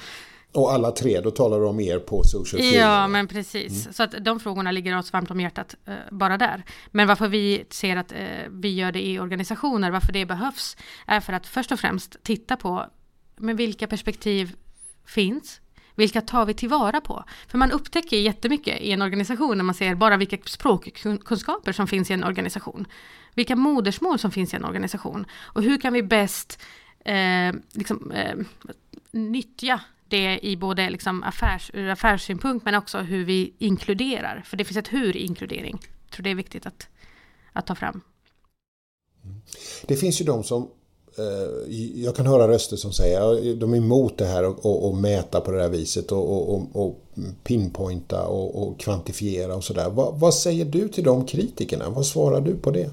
Och 0.52 0.74
alla 0.74 0.92
tre, 0.92 1.22
då 1.22 1.32
talar 1.32 1.60
du 1.60 1.66
om 1.66 1.80
er 1.80 2.00
på 2.00 2.24
social 2.24 2.62
media? 2.62 2.82
Ja, 2.82 3.08
men 3.08 3.28
precis. 3.28 3.82
Mm. 3.84 3.94
Så 3.94 4.04
att 4.04 4.26
de 4.26 4.40
frågorna 4.40 4.72
ligger 4.72 4.98
oss 4.98 5.14
varmt 5.14 5.32
om 5.32 5.40
hjärtat 5.40 5.76
eh, 5.86 5.94
bara 6.12 6.38
där. 6.38 6.64
Men 6.92 7.08
varför 7.08 7.28
vi 7.28 7.66
ser 7.70 7.96
att 7.96 8.12
eh, 8.12 8.18
vi 8.50 8.70
gör 8.70 8.92
det 8.92 9.08
i 9.08 9.20
organisationer, 9.20 9.92
varför 9.92 10.14
det 10.14 10.26
behövs, 10.26 10.78
är 11.08 11.20
för 11.20 11.34
att 11.34 11.48
först 11.48 11.72
och 11.72 11.80
främst 11.80 12.24
titta 12.24 12.58
på 12.58 12.86
men 13.36 13.56
vilka 13.56 13.88
perspektiv 13.88 14.56
finns? 15.06 15.62
Vilka 16.00 16.22
tar 16.22 16.46
vi 16.46 16.54
tillvara 16.54 17.02
på? 17.02 17.24
För 17.48 17.58
man 17.58 17.72
upptäcker 17.72 18.18
jättemycket 18.18 18.82
i 18.82 18.92
en 18.92 19.02
organisation 19.02 19.58
när 19.58 19.64
man 19.64 19.76
ser 19.76 19.96
bara 19.96 20.18
vilka 20.18 20.38
språkkunskaper 20.46 21.72
som 21.72 21.88
finns 21.88 22.12
i 22.12 22.14
en 22.14 22.24
organisation. 22.24 22.88
Vilka 23.36 23.56
modersmål 23.56 24.20
som 24.20 24.32
finns 24.32 24.54
i 24.54 24.56
en 24.56 24.66
organisation. 24.66 25.26
Och 25.34 25.64
hur 25.64 25.78
kan 25.78 25.94
vi 25.94 26.04
bäst 26.04 26.62
eh, 27.06 27.54
liksom, 27.72 28.12
eh, 28.12 28.36
nyttja 29.12 29.82
det 30.08 30.40
i 30.46 30.58
både 30.58 30.90
liksom 30.90 31.24
affärs, 31.24 31.72
ur 31.74 31.90
affärssynpunkt 31.90 32.66
men 32.66 32.76
också 32.76 32.98
hur 32.98 33.26
vi 33.26 33.54
inkluderar. 33.58 34.44
För 34.46 34.58
det 34.58 34.66
finns 34.66 34.78
ett 34.78 34.94
hur 34.94 35.18
i 35.18 35.20
inkludering. 35.20 35.80
Jag 36.06 36.12
tror 36.12 36.24
det 36.24 36.30
är 36.30 36.36
viktigt 36.36 36.66
att, 36.66 36.88
att 37.54 37.66
ta 37.66 37.76
fram. 37.76 38.02
Mm. 39.24 39.42
Det 39.88 39.96
finns 39.96 40.22
ju 40.22 40.26
de 40.26 40.44
som 40.44 40.70
Eh, 41.20 41.76
jag 42.04 42.16
kan 42.16 42.26
höra 42.26 42.48
röster 42.48 42.78
som 42.78 42.94
säger 42.94 43.22
att 43.22 43.60
de 43.60 43.74
är 43.74 43.78
emot 43.78 44.18
det 44.18 44.26
här 44.26 44.46
och, 44.46 44.90
och, 44.90 44.98
mäta 44.98 45.42
på 45.42 45.52
det 45.52 45.62
här 45.62 45.70
viset 45.70 46.12
och, 46.12 46.54
och, 46.54 46.68
och 46.74 47.06
pinpointa 47.44 48.28
och, 48.28 48.64
och, 48.64 48.80
kvantifiera 48.80 49.56
och 49.56 49.64
sådär. 49.64 49.90
Vad, 49.90 50.20
vad 50.20 50.34
säger 50.34 50.66
du 50.66 50.88
till 50.88 51.04
de 51.04 51.26
kritikerna? 51.26 51.90
Vad 51.90 52.06
svarar 52.06 52.42
du 52.42 52.56
på 52.56 52.72
det? 52.72 52.90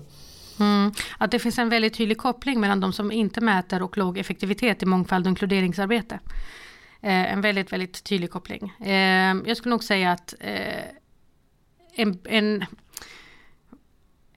Mm, 0.61 0.93
att 1.19 1.31
det 1.31 1.39
finns 1.39 1.59
en 1.59 1.69
väldigt 1.69 1.95
tydlig 1.95 2.19
koppling 2.19 2.61
mellan 2.61 2.81
de 2.81 2.93
som 2.93 3.13
inte 3.13 3.41
mäter 3.41 3.83
och 3.83 3.99
låg 3.99 4.19
effektivitet 4.19 4.83
i 4.83 4.87
mångfald 4.87 5.27
och 5.27 5.31
inkluderingsarbete. 5.31 6.19
Eh, 7.03 7.33
en 7.33 7.41
väldigt, 7.41 7.73
väldigt 7.73 8.05
tydlig 8.05 8.31
koppling. 8.31 8.73
Eh, 8.81 9.37
jag 9.47 9.57
skulle 9.57 9.71
nog 9.71 9.85
säga 9.85 10.13
att 10.13 10.35
eh, 10.41 10.85
en, 11.95 12.19
en 12.25 12.65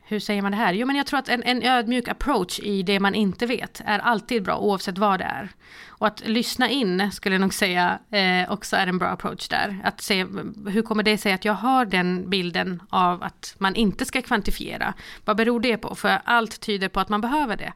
hur 0.10 0.20
säger 0.20 0.42
man 0.42 0.52
det 0.52 0.58
här? 0.58 0.74
Jo, 0.74 0.88
men 0.88 0.96
jag 0.96 1.06
tror 1.06 1.20
att 1.20 1.30
en, 1.30 1.44
en 1.44 1.64
ödmjuk 1.64 2.08
approach 2.08 2.60
i 2.60 2.84
det 2.84 3.00
man 3.00 3.16
inte 3.16 3.46
vet 3.46 3.82
är 3.86 4.00
alltid 4.00 4.44
bra 4.44 4.58
oavsett 4.58 4.98
vad 4.98 5.20
det 5.20 5.24
är. 5.24 5.50
Och 5.88 6.08
att 6.08 6.28
lyssna 6.28 6.70
in 6.70 7.12
skulle 7.12 7.36
jag 7.36 7.42
nog 7.42 7.54
säga 7.54 8.00
eh, 8.12 8.52
också 8.52 8.76
är 8.76 8.88
en 8.88 8.98
bra 8.98 9.08
approach 9.08 9.48
där. 9.48 9.82
Att 9.84 10.02
se 10.02 10.26
hur 10.68 10.82
kommer 10.82 11.04
det 11.04 11.18
sig 11.18 11.34
att 11.34 11.46
jag 11.46 11.54
har 11.54 11.86
den 11.86 12.30
bilden 12.30 12.82
av 12.90 13.24
att 13.24 13.56
man 13.58 13.76
inte 13.76 14.06
ska 14.06 14.22
kvantifiera? 14.22 14.94
Vad 15.26 15.38
beror 15.38 15.60
det 15.60 15.78
på? 15.78 15.96
För 15.96 16.22
allt 16.24 16.60
tyder 16.60 16.90
på 16.90 17.00
att 17.00 17.10
man 17.10 17.22
behöver 17.22 17.58
det. 17.58 17.74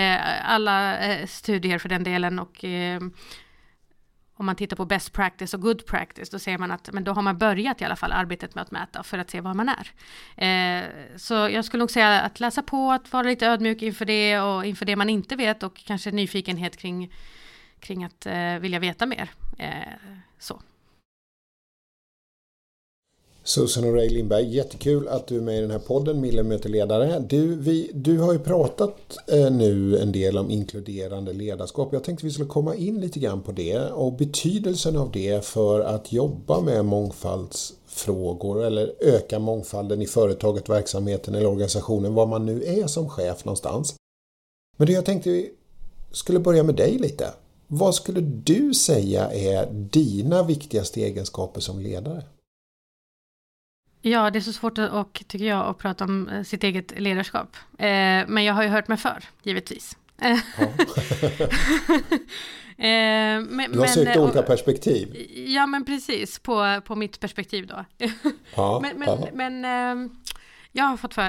Eh, 0.00 0.50
alla 0.50 0.98
eh, 0.98 1.26
studier 1.26 1.78
för 1.78 1.88
den 1.88 2.04
delen 2.04 2.38
och 2.38 2.64
eh, 2.64 3.00
om 4.36 4.46
man 4.46 4.56
tittar 4.56 4.76
på 4.76 4.84
best 4.84 5.12
practice 5.12 5.54
och 5.54 5.60
good 5.60 5.86
practice, 5.86 6.30
då 6.30 6.38
ser 6.38 6.58
man 6.58 6.70
att 6.70 6.92
men 6.92 7.04
då 7.04 7.12
har 7.12 7.22
man 7.22 7.38
börjat 7.38 7.80
i 7.80 7.84
alla 7.84 7.96
fall 7.96 8.12
arbetet 8.12 8.54
med 8.54 8.62
att 8.62 8.70
mäta 8.70 9.02
för 9.02 9.18
att 9.18 9.30
se 9.30 9.40
var 9.40 9.54
man 9.54 9.68
är. 9.68 9.90
Eh, 10.36 10.88
så 11.16 11.34
jag 11.34 11.64
skulle 11.64 11.80
nog 11.80 11.90
säga 11.90 12.20
att 12.20 12.40
läsa 12.40 12.62
på, 12.62 12.92
att 12.92 13.12
vara 13.12 13.22
lite 13.22 13.46
ödmjuk 13.46 13.82
inför 13.82 14.04
det 14.04 14.40
och 14.40 14.64
inför 14.64 14.84
det 14.84 14.96
man 14.96 15.10
inte 15.10 15.36
vet 15.36 15.62
och 15.62 15.76
kanske 15.76 16.10
nyfikenhet 16.10 16.76
kring, 16.76 17.12
kring 17.80 18.04
att 18.04 18.26
eh, 18.26 18.58
vilja 18.58 18.78
veta 18.78 19.06
mer. 19.06 19.30
Eh, 19.58 19.70
så. 20.38 20.62
Susan 23.46 23.84
och 23.84 23.94
Ray 23.94 24.08
Lindberg, 24.08 24.56
jättekul 24.56 25.08
att 25.08 25.26
du 25.26 25.36
är 25.36 25.40
med 25.40 25.58
i 25.58 25.60
den 25.60 25.70
här 25.70 25.78
podden 25.78 26.20
Millimeterledare. 26.20 27.18
Du, 27.28 27.56
vi, 27.56 27.90
du 27.94 28.18
har 28.18 28.32
ju 28.32 28.38
pratat 28.38 28.96
eh, 29.26 29.50
nu 29.50 29.98
en 29.98 30.12
del 30.12 30.38
om 30.38 30.50
inkluderande 30.50 31.32
ledarskap. 31.32 31.88
Jag 31.92 32.04
tänkte 32.04 32.26
vi 32.26 32.32
skulle 32.32 32.48
komma 32.48 32.74
in 32.74 33.00
lite 33.00 33.18
grann 33.18 33.42
på 33.42 33.52
det 33.52 33.78
och 33.78 34.12
betydelsen 34.12 34.96
av 34.96 35.10
det 35.12 35.44
för 35.44 35.80
att 35.80 36.12
jobba 36.12 36.60
med 36.60 36.84
mångfaldsfrågor 36.84 38.64
eller 38.64 38.92
öka 39.00 39.38
mångfalden 39.38 40.02
i 40.02 40.06
företaget, 40.06 40.68
verksamheten 40.68 41.34
eller 41.34 41.48
organisationen, 41.48 42.14
var 42.14 42.26
man 42.26 42.46
nu 42.46 42.64
är 42.64 42.86
som 42.86 43.08
chef 43.08 43.44
någonstans. 43.44 43.94
Men 44.76 44.86
det 44.86 44.92
jag 44.92 45.04
tänkte 45.04 45.30
vi 45.30 45.50
skulle 46.12 46.38
börja 46.38 46.62
med 46.62 46.74
dig 46.74 46.98
lite. 46.98 47.26
Vad 47.66 47.94
skulle 47.94 48.20
du 48.20 48.74
säga 48.74 49.30
är 49.30 49.72
dina 49.72 50.42
viktigaste 50.42 51.00
egenskaper 51.00 51.60
som 51.60 51.80
ledare? 51.80 52.22
Ja, 54.06 54.30
det 54.30 54.38
är 54.38 54.40
så 54.40 54.52
svårt 54.52 54.78
att, 54.78 54.92
och, 54.92 55.24
tycker 55.26 55.44
jag, 55.44 55.66
att 55.66 55.78
prata 55.78 56.04
om 56.04 56.28
eh, 56.28 56.42
sitt 56.42 56.64
eget 56.64 57.00
ledarskap. 57.00 57.56
Eh, 57.78 57.86
men 58.26 58.44
jag 58.44 58.54
har 58.54 58.62
ju 58.62 58.68
hört 58.68 58.88
mig 58.88 58.98
för, 58.98 59.24
givetvis. 59.42 59.96
Ja. 60.20 60.28
eh, 62.76 63.40
men, 63.40 63.72
du 63.72 63.78
har 63.78 63.86
sökt 63.86 64.16
olika 64.16 64.42
perspektiv. 64.42 65.26
Ja, 65.46 65.66
men 65.66 65.84
precis, 65.84 66.38
på, 66.38 66.80
på 66.84 66.94
mitt 66.94 67.20
perspektiv 67.20 67.66
då. 67.66 67.84
Ja, 68.56 68.80
men 68.82 68.98
men, 68.98 69.28
men 69.32 69.64
eh, 69.64 70.12
jag 70.72 70.84
har 70.84 70.96
fått 70.96 71.14
för, 71.14 71.22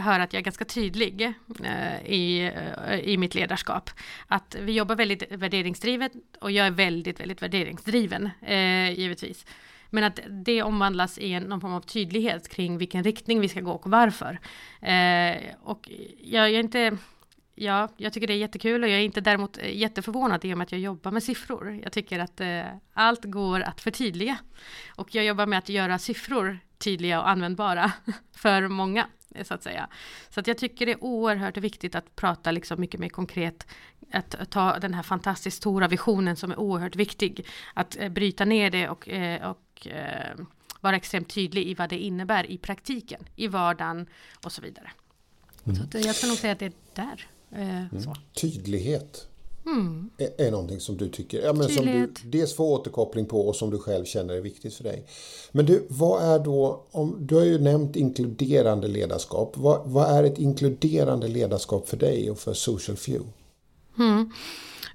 höra 0.00 0.22
att 0.22 0.32
jag 0.32 0.40
är 0.40 0.44
ganska 0.44 0.64
tydlig 0.64 1.32
uh, 1.60 2.06
i, 2.06 2.52
i 3.02 3.16
mitt 3.16 3.34
ledarskap. 3.34 3.90
Att 4.26 4.56
vi 4.60 4.72
jobbar 4.72 4.96
väldigt 4.96 5.32
värderingsdrivet 5.32 6.12
och 6.40 6.50
jag 6.50 6.66
är 6.66 6.70
väldigt, 6.70 7.20
väldigt 7.20 7.42
värderingsdriven, 7.42 8.30
givetvis. 8.96 9.44
Men 9.90 10.04
att 10.04 10.20
det 10.44 10.62
omvandlas 10.62 11.18
i 11.18 11.40
någon 11.40 11.60
form 11.60 11.72
av 11.72 11.80
tydlighet 11.80 12.48
kring 12.48 12.78
vilken 12.78 13.04
riktning 13.04 13.40
vi 13.40 13.48
ska 13.48 13.60
gå 13.60 13.72
och 13.72 13.90
varför. 13.90 14.38
Eh, 14.80 15.54
och 15.62 15.90
jag, 16.18 16.50
jag 16.50 16.54
är 16.54 16.60
inte... 16.60 16.96
Ja, 17.54 17.88
jag 17.96 18.12
tycker 18.12 18.26
det 18.26 18.32
är 18.32 18.38
jättekul 18.38 18.82
och 18.82 18.88
jag 18.88 18.98
är 18.98 19.04
inte 19.04 19.20
däremot 19.20 19.58
jätteförvånad 19.62 20.44
i 20.44 20.54
och 20.54 20.58
med 20.58 20.64
att 20.64 20.72
jag 20.72 20.80
jobbar 20.80 21.10
med 21.10 21.22
siffror. 21.22 21.80
Jag 21.82 21.92
tycker 21.92 22.18
att 22.18 22.40
eh, 22.40 22.62
allt 22.92 23.24
går 23.24 23.60
att 23.60 23.80
förtydliga. 23.80 24.38
Och 24.96 25.14
jag 25.14 25.24
jobbar 25.24 25.46
med 25.46 25.58
att 25.58 25.68
göra 25.68 25.98
siffror 25.98 26.58
tydliga 26.78 27.20
och 27.20 27.28
användbara 27.28 27.92
för 28.36 28.68
många 28.68 29.06
så 29.42 29.54
att 29.54 29.62
säga. 29.62 29.88
Så 30.30 30.40
att 30.40 30.46
jag 30.46 30.58
tycker 30.58 30.86
det 30.86 30.92
är 30.92 31.04
oerhört 31.04 31.56
viktigt 31.56 31.94
att 31.94 32.16
prata 32.16 32.50
liksom 32.50 32.80
mycket 32.80 33.00
mer 33.00 33.08
konkret. 33.08 33.66
Att 34.12 34.50
ta 34.50 34.78
den 34.78 34.94
här 34.94 35.02
fantastiskt 35.02 35.56
stora 35.56 35.88
visionen 35.88 36.36
som 36.36 36.50
är 36.50 36.58
oerhört 36.58 36.96
viktig. 36.96 37.46
Att 37.74 37.96
eh, 37.96 38.08
bryta 38.08 38.44
ner 38.44 38.70
det 38.70 38.88
och, 38.88 39.08
eh, 39.08 39.50
och 39.50 39.86
eh, 39.86 40.36
vara 40.80 40.96
extremt 40.96 41.28
tydlig 41.28 41.66
i 41.66 41.74
vad 41.74 41.90
det 41.90 41.98
innebär 41.98 42.50
i 42.50 42.58
praktiken, 42.58 43.24
i 43.36 43.48
vardagen 43.48 44.06
och 44.44 44.52
så 44.52 44.62
vidare. 44.62 44.90
Mm. 45.64 45.76
Så 45.76 45.98
jag 45.98 46.14
skulle 46.14 46.30
nog 46.30 46.38
säga 46.38 46.52
att 46.52 46.58
det 46.58 46.66
är 46.66 46.72
där. 46.94 47.26
Mm. 47.52 47.88
Tydlighet 48.32 49.27
mm. 49.74 50.10
är, 50.18 50.46
är 50.46 50.50
någonting 50.50 50.80
som 50.80 50.96
du 50.96 51.08
tycker, 51.08 51.42
ja, 51.42 51.52
men 51.52 51.68
som 51.68 51.86
du 51.86 52.12
dels 52.24 52.56
får 52.56 52.64
återkoppling 52.64 53.26
på 53.26 53.48
och 53.48 53.56
som 53.56 53.70
du 53.70 53.78
själv 53.78 54.04
känner 54.04 54.34
är 54.34 54.40
viktigt 54.40 54.74
för 54.74 54.84
dig. 54.84 55.06
Men 55.52 55.66
du, 55.66 55.86
vad 55.88 56.22
är 56.22 56.44
då, 56.44 56.84
om, 56.90 57.16
du 57.20 57.34
har 57.34 57.44
ju 57.44 57.58
nämnt 57.58 57.96
inkluderande 57.96 58.88
ledarskap. 58.88 59.52
Vad, 59.56 59.90
vad 59.90 60.18
är 60.18 60.24
ett 60.24 60.38
inkluderande 60.38 61.28
ledarskap 61.28 61.88
för 61.88 61.96
dig 61.96 62.30
och 62.30 62.38
för 62.38 62.54
Social 62.54 62.96
Few? 62.96 63.30
Mm. 63.98 64.32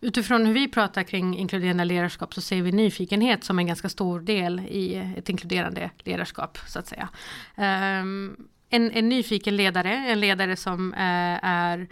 Utifrån 0.01 0.46
hur 0.46 0.53
vi 0.53 0.68
pratar 0.68 1.03
kring 1.03 1.38
inkluderande 1.38 1.86
ledarskap 1.86 2.34
så 2.34 2.42
ser 2.42 2.62
vi 2.62 2.72
nyfikenhet 2.72 3.44
som 3.44 3.60
en 3.60 3.68
ganska 3.68 3.89
stor 3.89 4.20
del 4.20 4.60
i 4.60 4.96
ett 5.18 5.30
inkluderande 5.30 5.89
ledarskap 6.03 6.58
så 6.68 6.80
att 6.80 6.88
säga. 6.88 7.10
Um, 7.58 8.48
en, 8.70 8.92
en, 8.92 9.10
nyfiken 9.10 9.56
ledare, 9.56 9.94
en 9.94 10.20
ledare 10.20 10.56
som 10.56 10.94
uh, 10.94 11.00
är 11.44 11.88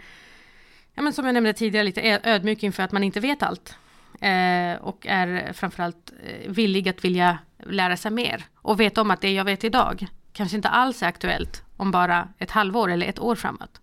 ja, 0.94 1.02
men 1.02 1.12
som 1.12 1.26
jag 1.26 1.34
nämnde 1.34 1.52
tidigare, 1.52 1.84
lite 1.84 2.20
ödmjuk 2.24 2.62
inför 2.62 2.82
att 2.82 2.92
man 2.92 3.04
inte 3.04 3.20
vet 3.20 3.42
allt. 3.42 3.76
Eh, 4.20 4.74
och 4.82 5.06
är 5.06 5.52
framförallt 5.52 6.12
eh, 6.24 6.50
villig 6.50 6.88
att 6.88 7.04
vilja 7.04 7.38
lära 7.66 7.96
sig 7.96 8.10
mer. 8.10 8.44
Och 8.54 8.80
veta 8.80 9.00
om 9.00 9.10
att 9.10 9.20
det 9.20 9.32
jag 9.32 9.44
vet 9.44 9.64
idag 9.64 10.06
kanske 10.32 10.56
inte 10.56 10.68
alls 10.68 11.02
är 11.02 11.06
aktuellt 11.06 11.62
om 11.76 11.90
bara 11.90 12.28
ett 12.38 12.50
halvår 12.50 12.90
eller 12.90 13.06
ett 13.06 13.18
år 13.18 13.36
framåt. 13.36 13.80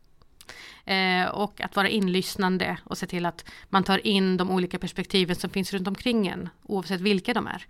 Eh, 0.86 1.26
och 1.26 1.62
att 1.62 1.76
vara 1.76 1.90
inlyssnande 1.90 2.78
och 2.84 2.98
se 2.98 3.08
till 3.08 3.26
att 3.26 3.46
man 3.70 3.84
tar 3.84 4.08
in 4.08 4.38
de 4.38 4.52
olika 4.52 4.80
perspektiven 4.80 5.36
som 5.36 5.50
finns 5.50 5.74
runt 5.74 5.88
omkring 5.88 6.28
en, 6.28 6.50
oavsett 6.64 7.02
vilka 7.02 7.34
de 7.34 7.48
är. 7.48 7.66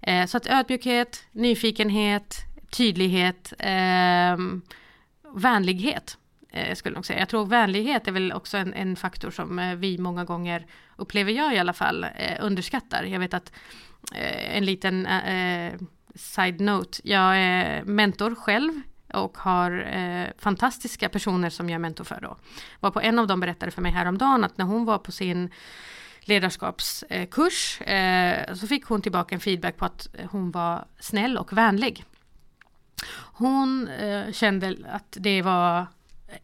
Eh, 0.00 0.26
så 0.26 0.36
att 0.36 0.46
ödmjukhet, 0.46 1.24
nyfikenhet, 1.32 2.36
tydlighet, 2.70 3.52
eh, 3.58 4.36
vänlighet 5.34 6.18
eh, 6.52 6.74
skulle 6.74 6.96
jag 6.96 7.04
säga. 7.04 7.18
Jag 7.18 7.28
tror 7.28 7.46
vänlighet 7.46 8.08
är 8.08 8.12
väl 8.12 8.32
också 8.32 8.56
en, 8.56 8.74
en 8.74 8.96
faktor 8.96 9.30
som 9.30 9.58
eh, 9.58 9.74
vi 9.74 9.98
många 9.98 10.24
gånger, 10.24 10.66
upplever 10.96 11.32
jag 11.32 11.54
i 11.54 11.58
alla 11.58 11.72
fall, 11.72 12.04
eh, 12.04 12.36
underskattar. 12.40 13.04
Jag 13.04 13.20
vet 13.20 13.34
att 13.34 13.52
eh, 14.14 14.56
en 14.56 14.64
liten 14.64 15.06
eh, 15.06 15.72
side-note, 16.14 17.00
jag 17.04 17.36
är 17.38 17.84
mentor 17.84 18.34
själv 18.34 18.72
och 19.12 19.38
har 19.38 19.96
eh, 19.96 20.28
fantastiska 20.38 21.08
personer 21.08 21.50
som 21.50 21.68
jag 21.70 21.74
är 21.74 21.78
mentor 21.78 22.04
för 22.04 22.20
då. 22.20 22.36
Var 22.80 22.90
på 22.90 23.00
en 23.00 23.18
av 23.18 23.26
dem 23.26 23.40
berättade 23.40 23.72
för 23.72 23.82
mig 23.82 23.92
häromdagen 23.92 24.44
att 24.44 24.58
när 24.58 24.64
hon 24.64 24.84
var 24.84 24.98
på 24.98 25.12
sin 25.12 25.50
ledarskapskurs 26.20 27.80
eh, 27.80 28.30
eh, 28.30 28.54
så 28.54 28.66
fick 28.66 28.84
hon 28.84 29.02
tillbaka 29.02 29.34
en 29.34 29.40
feedback 29.40 29.76
på 29.76 29.84
att 29.84 30.08
hon 30.30 30.50
var 30.50 30.84
snäll 30.98 31.38
och 31.38 31.52
vänlig. 31.52 32.04
Hon 33.32 33.88
eh, 33.88 34.32
kände 34.32 34.76
att 34.92 35.16
det 35.20 35.42
var 35.42 35.86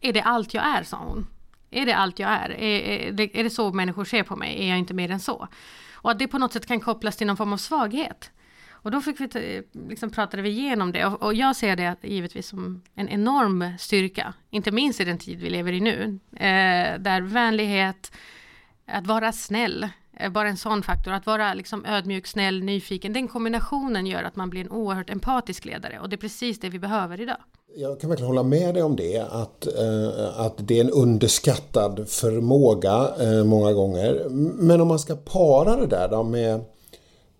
är 0.01 0.13
det 0.13 0.21
allt 0.21 0.53
jag 0.53 0.65
är, 0.65 0.83
sa 0.83 0.97
hon. 0.97 1.27
Är 1.71 1.85
det 1.85 1.95
allt 1.95 2.19
jag 2.19 2.29
är? 2.29 2.49
Är, 2.49 2.79
är, 2.79 3.11
det, 3.11 3.39
är 3.39 3.43
det 3.43 3.49
så 3.49 3.73
människor 3.73 4.05
ser 4.05 4.23
på 4.23 4.35
mig? 4.35 4.63
Är 4.63 4.69
jag 4.69 4.77
inte 4.77 4.93
mer 4.93 5.11
än 5.11 5.19
så? 5.19 5.47
Och 5.93 6.11
att 6.11 6.19
det 6.19 6.27
på 6.27 6.37
något 6.37 6.53
sätt 6.53 6.65
kan 6.65 6.79
kopplas 6.79 7.17
till 7.17 7.27
någon 7.27 7.37
form 7.37 7.53
av 7.53 7.57
svaghet. 7.57 8.31
Och 8.87 8.91
då 8.91 9.01
fick 9.01 9.19
vi, 9.19 9.63
liksom 9.89 10.09
pratade 10.09 10.43
vi 10.43 10.49
igenom 10.49 10.91
det 10.91 11.05
och, 11.05 11.23
och 11.23 11.33
jag 11.33 11.55
ser 11.55 11.75
det 11.75 11.95
givetvis 12.03 12.47
som 12.47 12.81
en 12.95 13.09
enorm 13.09 13.77
styrka, 13.79 14.33
inte 14.49 14.71
minst 14.71 14.99
i 14.99 15.05
den 15.05 15.17
tid 15.17 15.39
vi 15.39 15.49
lever 15.49 15.71
i 15.71 15.79
nu, 15.79 16.19
eh, 16.31 16.99
där 16.99 17.21
vänlighet, 17.21 18.11
att 18.85 19.07
vara 19.07 19.31
snäll, 19.31 19.89
eh, 20.13 20.31
bara 20.31 20.49
en 20.49 20.57
sån 20.57 20.83
faktor, 20.83 21.11
att 21.11 21.25
vara 21.25 21.53
liksom 21.53 21.85
ödmjuk, 21.85 22.27
snäll, 22.27 22.63
nyfiken, 22.63 23.13
den 23.13 23.27
kombinationen 23.27 24.07
gör 24.07 24.23
att 24.23 24.35
man 24.35 24.49
blir 24.49 24.61
en 24.61 24.71
oerhört 24.71 25.09
empatisk 25.09 25.65
ledare 25.65 25.99
och 25.99 26.09
det 26.09 26.15
är 26.15 26.17
precis 26.17 26.59
det 26.59 26.69
vi 26.69 26.79
behöver 26.79 27.21
idag. 27.21 27.43
Jag 27.75 27.99
kan 27.99 28.09
verkligen 28.09 28.27
hålla 28.27 28.43
med 28.43 28.73
dig 28.73 28.83
om 28.83 28.95
det, 28.95 29.17
att, 29.29 29.67
eh, 29.67 30.39
att 30.39 30.53
det 30.57 30.77
är 30.77 30.83
en 30.83 30.91
underskattad 30.91 32.09
förmåga 32.09 33.11
eh, 33.19 33.43
många 33.43 33.73
gånger. 33.73 34.27
Men 34.29 34.81
om 34.81 34.87
man 34.87 34.99
ska 34.99 35.15
para 35.15 35.75
det 35.75 35.87
där 35.87 36.07
då 36.09 36.23
med 36.23 36.61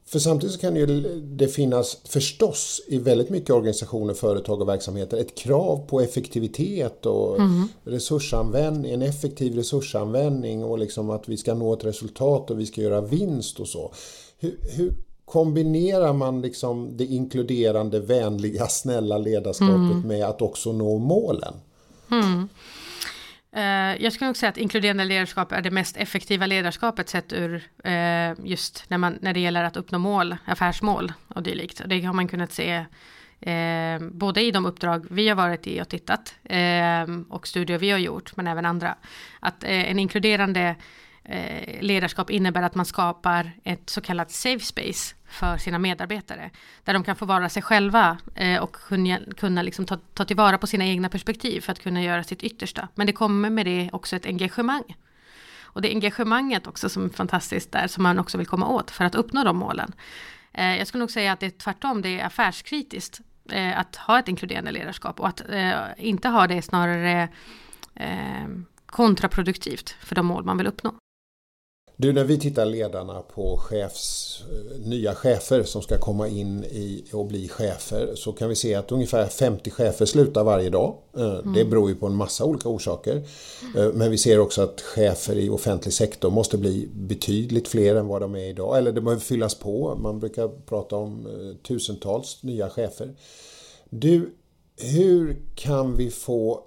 för 0.07 0.19
samtidigt 0.19 0.55
så 0.55 0.61
kan 0.61 0.75
ju 0.75 0.85
det 1.21 1.47
finnas 1.47 1.97
förstås 2.03 2.81
i 2.87 2.97
väldigt 2.97 3.29
mycket 3.29 3.49
organisationer, 3.49 4.13
företag 4.13 4.61
och 4.61 4.67
verksamheter 4.67 5.17
ett 5.17 5.35
krav 5.35 5.87
på 5.87 6.01
effektivitet 6.01 7.05
och 7.05 7.39
mm. 7.39 7.67
resursanvändning, 7.83 8.91
en 8.91 9.01
effektiv 9.01 9.55
resursanvändning 9.55 10.63
och 10.63 10.79
liksom 10.79 11.09
att 11.09 11.29
vi 11.29 11.37
ska 11.37 11.53
nå 11.53 11.73
ett 11.73 11.85
resultat 11.85 12.51
och 12.51 12.59
vi 12.59 12.65
ska 12.65 12.81
göra 12.81 13.01
vinst 13.01 13.59
och 13.59 13.67
så. 13.67 13.93
Hur, 14.39 14.57
hur 14.61 14.93
kombinerar 15.27 16.13
man 16.13 16.41
liksom 16.41 16.97
det 16.97 17.05
inkluderande, 17.05 17.99
vänliga, 17.99 18.67
snälla 18.67 19.17
ledarskapet 19.17 19.73
mm. 19.73 20.01
med 20.01 20.25
att 20.25 20.41
också 20.41 20.71
nå 20.71 20.97
målen? 20.97 21.53
Mm. 22.11 22.49
Uh, 23.57 24.03
jag 24.03 24.13
skulle 24.13 24.27
nog 24.27 24.37
säga 24.37 24.49
att 24.49 24.57
inkluderande 24.57 25.05
ledarskap 25.05 25.51
är 25.51 25.61
det 25.61 25.71
mest 25.71 25.97
effektiva 25.97 26.45
ledarskapet 26.45 27.09
sett 27.09 27.33
ur 27.33 27.55
uh, 27.55 28.45
just 28.45 28.83
när, 28.87 28.97
man, 28.97 29.17
när 29.21 29.33
det 29.33 29.39
gäller 29.39 29.63
att 29.63 29.77
uppnå 29.77 29.99
mål, 29.99 30.35
affärsmål 30.45 31.13
och 31.27 31.43
dylikt. 31.43 31.81
Det 31.85 32.01
har 32.01 32.13
man 32.13 32.27
kunnat 32.27 32.51
se 32.51 32.85
uh, 33.47 34.09
både 34.11 34.41
i 34.41 34.51
de 34.51 34.65
uppdrag 34.65 35.05
vi 35.09 35.29
har 35.29 35.35
varit 35.35 35.67
i 35.67 35.81
och 35.81 35.89
tittat 35.89 36.35
och 37.29 37.47
studier 37.47 37.77
vi 37.77 37.91
har 37.91 37.99
gjort, 37.99 38.35
men 38.35 38.47
även 38.47 38.65
andra. 38.65 38.95
Att 39.39 39.63
en 39.63 39.99
inkluderande 39.99 40.75
Eh, 41.29 41.81
ledarskap 41.81 42.29
innebär 42.29 42.61
att 42.61 42.75
man 42.75 42.85
skapar 42.85 43.51
ett 43.63 43.89
så 43.89 44.01
kallat 44.01 44.31
safe 44.31 44.65
space 44.65 45.15
för 45.29 45.57
sina 45.57 45.79
medarbetare. 45.79 46.49
Där 46.83 46.93
de 46.93 47.03
kan 47.03 47.15
få 47.15 47.25
vara 47.25 47.49
sig 47.49 47.61
själva 47.61 48.17
eh, 48.35 48.63
och 48.63 48.71
kunna, 48.71 49.19
kunna 49.37 49.61
liksom 49.61 49.85
ta, 49.85 49.97
ta 50.13 50.25
tillvara 50.25 50.57
på 50.57 50.67
sina 50.67 50.85
egna 50.85 51.09
perspektiv 51.09 51.61
för 51.61 51.71
att 51.71 51.79
kunna 51.79 52.03
göra 52.03 52.23
sitt 52.23 52.43
yttersta. 52.43 52.87
Men 52.95 53.07
det 53.07 53.13
kommer 53.13 53.49
med 53.49 53.65
det 53.65 53.89
också 53.93 54.15
ett 54.15 54.25
engagemang. 54.25 54.95
Och 55.61 55.81
det 55.81 55.89
engagemanget 55.89 56.67
också 56.67 56.89
som 56.89 57.05
är 57.05 57.09
fantastiskt 57.09 57.71
där 57.71 57.87
som 57.87 58.03
man 58.03 58.19
också 58.19 58.37
vill 58.37 58.47
komma 58.47 58.67
åt 58.67 58.91
för 58.91 59.05
att 59.05 59.15
uppnå 59.15 59.43
de 59.43 59.57
målen. 59.57 59.93
Eh, 60.53 60.77
jag 60.77 60.87
skulle 60.87 60.99
nog 60.99 61.11
säga 61.11 61.31
att 61.31 61.39
det 61.39 61.45
är 61.45 61.49
tvärtom, 61.49 62.01
det 62.01 62.19
är 62.19 62.25
affärskritiskt 62.25 63.21
eh, 63.51 63.79
att 63.79 63.95
ha 63.95 64.19
ett 64.19 64.27
inkluderande 64.27 64.71
ledarskap 64.71 65.19
och 65.19 65.27
att 65.27 65.49
eh, 65.49 65.73
inte 65.97 66.29
ha 66.29 66.47
det 66.47 66.61
snarare 66.61 67.29
eh, 67.95 68.47
kontraproduktivt 68.85 69.89
för 69.89 70.15
de 70.15 70.25
mål 70.25 70.45
man 70.45 70.57
vill 70.57 70.67
uppnå. 70.67 70.93
Du, 71.99 72.13
när 72.13 72.23
vi 72.23 72.39
tittar 72.39 72.65
ledarna 72.65 73.21
på 73.21 73.57
chefs, 73.57 74.43
nya 74.79 75.15
chefer 75.15 75.63
som 75.63 75.81
ska 75.81 75.97
komma 75.97 76.27
in 76.27 76.63
i 76.63 77.03
och 77.13 77.25
bli 77.25 77.47
chefer 77.47 78.11
så 78.15 78.31
kan 78.31 78.49
vi 78.49 78.55
se 78.55 78.75
att 78.75 78.91
ungefär 78.91 79.25
50 79.25 79.71
chefer 79.71 80.05
slutar 80.05 80.43
varje 80.43 80.69
dag. 80.69 80.95
Mm. 81.17 81.53
Det 81.53 81.65
beror 81.65 81.89
ju 81.89 81.95
på 81.95 82.05
en 82.05 82.15
massa 82.15 82.45
olika 82.45 82.69
orsaker. 82.69 83.15
Eh, 83.77 83.89
men 83.93 84.11
vi 84.11 84.17
ser 84.17 84.39
också 84.39 84.61
att 84.61 84.81
chefer 84.81 85.35
i 85.35 85.49
offentlig 85.49 85.93
sektor 85.93 86.29
måste 86.29 86.57
bli 86.57 86.89
betydligt 86.93 87.67
fler 87.67 87.95
än 87.95 88.07
vad 88.07 88.21
de 88.21 88.35
är 88.35 88.49
idag. 88.49 88.77
Eller 88.77 88.91
det 88.91 89.01
behöver 89.01 89.21
fyllas 89.21 89.55
på. 89.55 89.95
Man 89.95 90.19
brukar 90.19 90.47
prata 90.47 90.95
om 90.95 91.25
eh, 91.25 91.67
tusentals 91.67 92.43
nya 92.43 92.69
chefer. 92.69 93.15
Du, 93.89 94.33
hur 94.75 95.41
kan 95.55 95.95
vi 95.95 96.09
få 96.09 96.66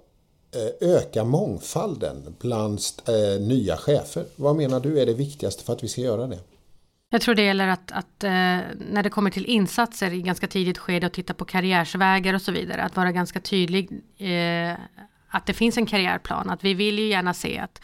Eh, 0.55 0.89
öka 0.89 1.23
mångfalden 1.23 2.35
bland 2.39 2.79
eh, 3.07 3.41
nya 3.41 3.77
chefer. 3.77 4.25
Vad 4.35 4.55
menar 4.55 4.79
du 4.79 4.99
är 4.99 5.05
det 5.05 5.13
viktigaste 5.13 5.63
för 5.63 5.73
att 5.73 5.83
vi 5.83 5.87
ska 5.87 6.01
göra 6.01 6.27
det? 6.27 6.39
Jag 7.09 7.21
tror 7.21 7.35
det 7.35 7.41
gäller 7.41 7.67
att, 7.67 7.91
att 7.91 8.23
eh, 8.23 8.29
när 8.29 9.03
det 9.03 9.09
kommer 9.09 9.29
till 9.29 9.45
insatser 9.45 10.13
i 10.13 10.21
ganska 10.21 10.47
tidigt 10.47 10.77
skede 10.77 11.05
och 11.07 11.13
titta 11.13 11.33
på 11.33 11.45
karriärsvägar 11.45 12.33
och 12.33 12.41
så 12.41 12.51
vidare, 12.51 12.83
att 12.83 12.95
vara 12.95 13.11
ganska 13.11 13.39
tydlig 13.39 13.91
eh, 14.17 14.77
att 15.29 15.45
det 15.45 15.53
finns 15.53 15.77
en 15.77 15.85
karriärplan, 15.85 16.49
att 16.49 16.63
vi 16.63 16.73
vill 16.73 16.99
ju 16.99 17.07
gärna 17.07 17.33
se 17.33 17.59
att 17.59 17.81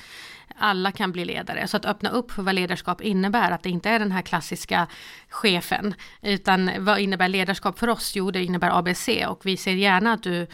alla 0.57 0.91
kan 0.91 1.11
bli 1.11 1.25
ledare. 1.25 1.67
Så 1.67 1.77
att 1.77 1.85
öppna 1.85 2.09
upp 2.09 2.31
för 2.31 2.41
vad 2.41 2.55
ledarskap 2.55 3.01
innebär, 3.01 3.51
att 3.51 3.63
det 3.63 3.69
inte 3.69 3.89
är 3.89 3.99
den 3.99 4.11
här 4.11 4.21
klassiska 4.21 4.87
chefen, 5.29 5.93
utan 6.21 6.71
vad 6.79 6.99
innebär 6.99 7.27
ledarskap 7.27 7.79
för 7.79 7.89
oss? 7.89 8.15
Jo, 8.15 8.31
det 8.31 8.43
innebär 8.43 8.79
ABC 8.79 9.09
och 9.27 9.45
vi 9.45 9.57
ser 9.57 9.73
gärna 9.73 10.13
att 10.13 10.23
du 10.23 10.47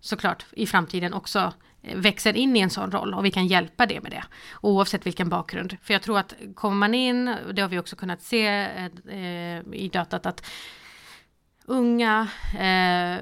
såklart 0.00 0.46
i 0.52 0.66
framtiden 0.66 1.14
också 1.14 1.52
eh, 1.82 1.96
växer 1.96 2.36
in 2.36 2.56
i 2.56 2.60
en 2.60 2.70
sån 2.70 2.90
roll 2.90 3.14
och 3.14 3.24
vi 3.24 3.30
kan 3.30 3.46
hjälpa 3.46 3.86
det 3.86 4.00
med 4.00 4.12
det. 4.12 4.24
Oavsett 4.60 5.06
vilken 5.06 5.28
bakgrund. 5.28 5.76
För 5.82 5.94
jag 5.94 6.02
tror 6.02 6.18
att 6.18 6.34
kommer 6.54 6.76
man 6.76 6.94
in, 6.94 7.36
det 7.52 7.62
har 7.62 7.68
vi 7.68 7.78
också 7.78 7.96
kunnat 7.96 8.22
se 8.22 8.46
eh, 8.46 8.84
eh 9.16 9.62
i 9.72 9.90
datat 9.92 10.26
att 10.26 10.46
unga, 11.70 12.28
eh, 12.58 13.18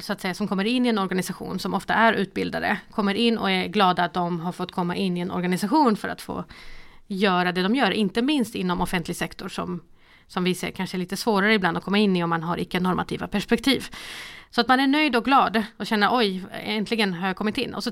så 0.00 0.12
att 0.12 0.20
säga, 0.20 0.34
som 0.34 0.48
kommer 0.48 0.64
in 0.64 0.86
i 0.86 0.88
en 0.88 0.98
organisation 0.98 1.58
som 1.58 1.74
ofta 1.74 1.94
är 1.94 2.12
utbildade, 2.12 2.78
kommer 2.90 3.14
in 3.14 3.38
och 3.38 3.50
är 3.50 3.66
glada 3.66 4.04
att 4.04 4.14
de 4.14 4.40
har 4.40 4.52
fått 4.52 4.72
komma 4.72 4.96
in 4.96 5.16
i 5.16 5.20
en 5.20 5.30
organisation 5.30 5.96
för 5.96 6.08
att 6.08 6.20
få 6.20 6.44
göra 7.06 7.52
det 7.52 7.62
de 7.62 7.74
gör, 7.74 7.90
inte 7.90 8.22
minst 8.22 8.54
inom 8.54 8.80
offentlig 8.80 9.16
sektor 9.16 9.48
som, 9.48 9.82
som 10.30 10.44
vi 10.44 10.54
ser 10.54 10.70
kanske 10.70 10.96
är 10.96 10.98
lite 10.98 11.16
svårare 11.16 11.54
ibland 11.54 11.76
att 11.76 11.84
komma 11.84 11.98
in 11.98 12.16
i 12.16 12.24
om 12.24 12.30
man 12.30 12.42
har 12.42 12.60
icke-normativa 12.60 13.28
perspektiv. 13.28 13.88
Så 14.50 14.60
att 14.60 14.68
man 14.68 14.80
är 14.80 14.86
nöjd 14.86 15.16
och 15.16 15.24
glad 15.24 15.62
och 15.76 15.86
känner 15.86 16.08
oj, 16.12 16.44
äntligen 16.52 17.14
har 17.14 17.26
jag 17.26 17.36
kommit 17.36 17.58
in. 17.58 17.74
Och 17.74 17.84
så 17.84 17.90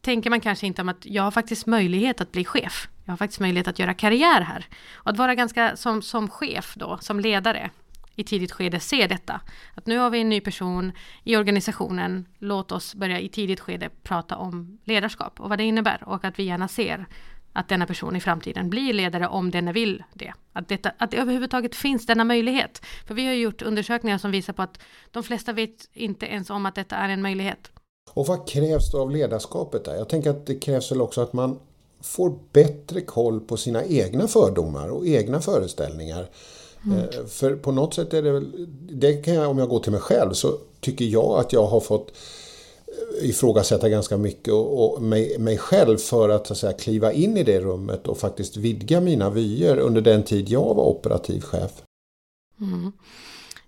tänker 0.00 0.30
man 0.30 0.40
kanske 0.40 0.66
inte 0.66 0.82
om 0.82 0.88
att 0.88 1.06
jag 1.06 1.22
har 1.22 1.30
faktiskt 1.30 1.66
möjlighet 1.66 2.20
att 2.20 2.32
bli 2.32 2.44
chef. 2.44 2.88
Jag 3.04 3.12
har 3.12 3.16
faktiskt 3.16 3.40
möjlighet 3.40 3.68
att 3.68 3.78
göra 3.78 3.94
karriär 3.94 4.40
här. 4.40 4.66
Och 4.94 5.10
att 5.10 5.16
vara 5.16 5.34
ganska 5.34 5.76
som, 5.76 6.02
som 6.02 6.28
chef 6.28 6.74
då, 6.76 6.98
som 7.00 7.20
ledare 7.20 7.70
i 8.14 8.24
tidigt 8.24 8.52
skede 8.52 8.80
se 8.80 9.06
detta. 9.06 9.40
Att 9.74 9.86
nu 9.86 9.98
har 9.98 10.10
vi 10.10 10.20
en 10.20 10.28
ny 10.28 10.40
person 10.40 10.92
i 11.24 11.36
organisationen, 11.36 12.26
låt 12.38 12.72
oss 12.72 12.94
börja 12.94 13.20
i 13.20 13.28
tidigt 13.28 13.60
skede 13.60 13.88
prata 14.02 14.36
om 14.36 14.78
ledarskap 14.84 15.40
och 15.40 15.48
vad 15.48 15.58
det 15.58 15.64
innebär 15.64 16.08
och 16.08 16.24
att 16.24 16.38
vi 16.38 16.42
gärna 16.42 16.68
ser 16.68 17.06
att 17.58 17.68
denna 17.68 17.86
person 17.86 18.16
i 18.16 18.20
framtiden 18.20 18.70
blir 18.70 18.92
ledare 18.92 19.28
om 19.28 19.50
denna 19.50 19.72
vill 19.72 20.02
det. 20.14 20.32
Att, 20.52 20.68
detta, 20.68 20.92
att 20.98 21.10
det 21.10 21.16
överhuvudtaget 21.16 21.74
finns 21.74 22.06
denna 22.06 22.24
möjlighet. 22.24 22.82
För 23.06 23.14
vi 23.14 23.26
har 23.26 23.34
gjort 23.34 23.62
undersökningar 23.62 24.18
som 24.18 24.30
visar 24.30 24.52
på 24.52 24.62
att 24.62 24.78
de 25.10 25.22
flesta 25.22 25.52
vet 25.52 25.88
inte 25.92 26.26
ens 26.26 26.50
om 26.50 26.66
att 26.66 26.74
detta 26.74 26.96
är 26.96 27.08
en 27.08 27.22
möjlighet. 27.22 27.70
Och 28.14 28.26
vad 28.26 28.48
krävs 28.48 28.92
då 28.92 29.00
av 29.00 29.10
ledarskapet 29.10 29.84
där? 29.84 29.94
Jag 29.94 30.08
tänker 30.08 30.30
att 30.30 30.46
det 30.46 30.54
krävs 30.54 30.92
väl 30.92 31.00
också 31.00 31.20
att 31.20 31.32
man 31.32 31.58
får 32.02 32.38
bättre 32.52 33.00
koll 33.00 33.40
på 33.40 33.56
sina 33.56 33.84
egna 33.84 34.28
fördomar 34.28 34.88
och 34.88 35.06
egna 35.06 35.40
föreställningar. 35.40 36.30
Mm. 36.84 36.98
Eh, 36.98 37.26
för 37.26 37.56
på 37.56 37.72
något 37.72 37.94
sätt 37.94 38.14
är 38.14 38.22
det 38.22 38.32
väl, 38.32 38.66
det 38.90 39.12
kan 39.12 39.34
jag, 39.34 39.50
om 39.50 39.58
jag 39.58 39.68
går 39.68 39.80
till 39.80 39.92
mig 39.92 40.00
själv 40.00 40.32
så 40.32 40.58
tycker 40.80 41.04
jag 41.04 41.38
att 41.38 41.52
jag 41.52 41.66
har 41.66 41.80
fått 41.80 42.12
ifrågasätta 43.22 43.88
ganska 43.88 44.16
mycket 44.16 44.52
och, 44.52 44.94
och 44.94 45.02
mig, 45.02 45.38
mig, 45.38 45.58
själv 45.58 45.98
för 45.98 46.28
att, 46.28 46.46
så 46.46 46.52
att 46.52 46.58
säga, 46.58 46.72
kliva 46.72 47.12
in 47.12 47.36
i 47.36 47.42
det 47.42 47.60
rummet 47.60 48.08
och 48.08 48.18
faktiskt 48.18 48.56
vidga 48.56 49.00
mina 49.00 49.30
vyer 49.30 49.78
under 49.78 50.00
den 50.00 50.22
tid 50.22 50.48
jag 50.48 50.74
var 50.74 50.84
operativ 50.84 51.40
chef. 51.40 51.70
Mm. 52.60 52.92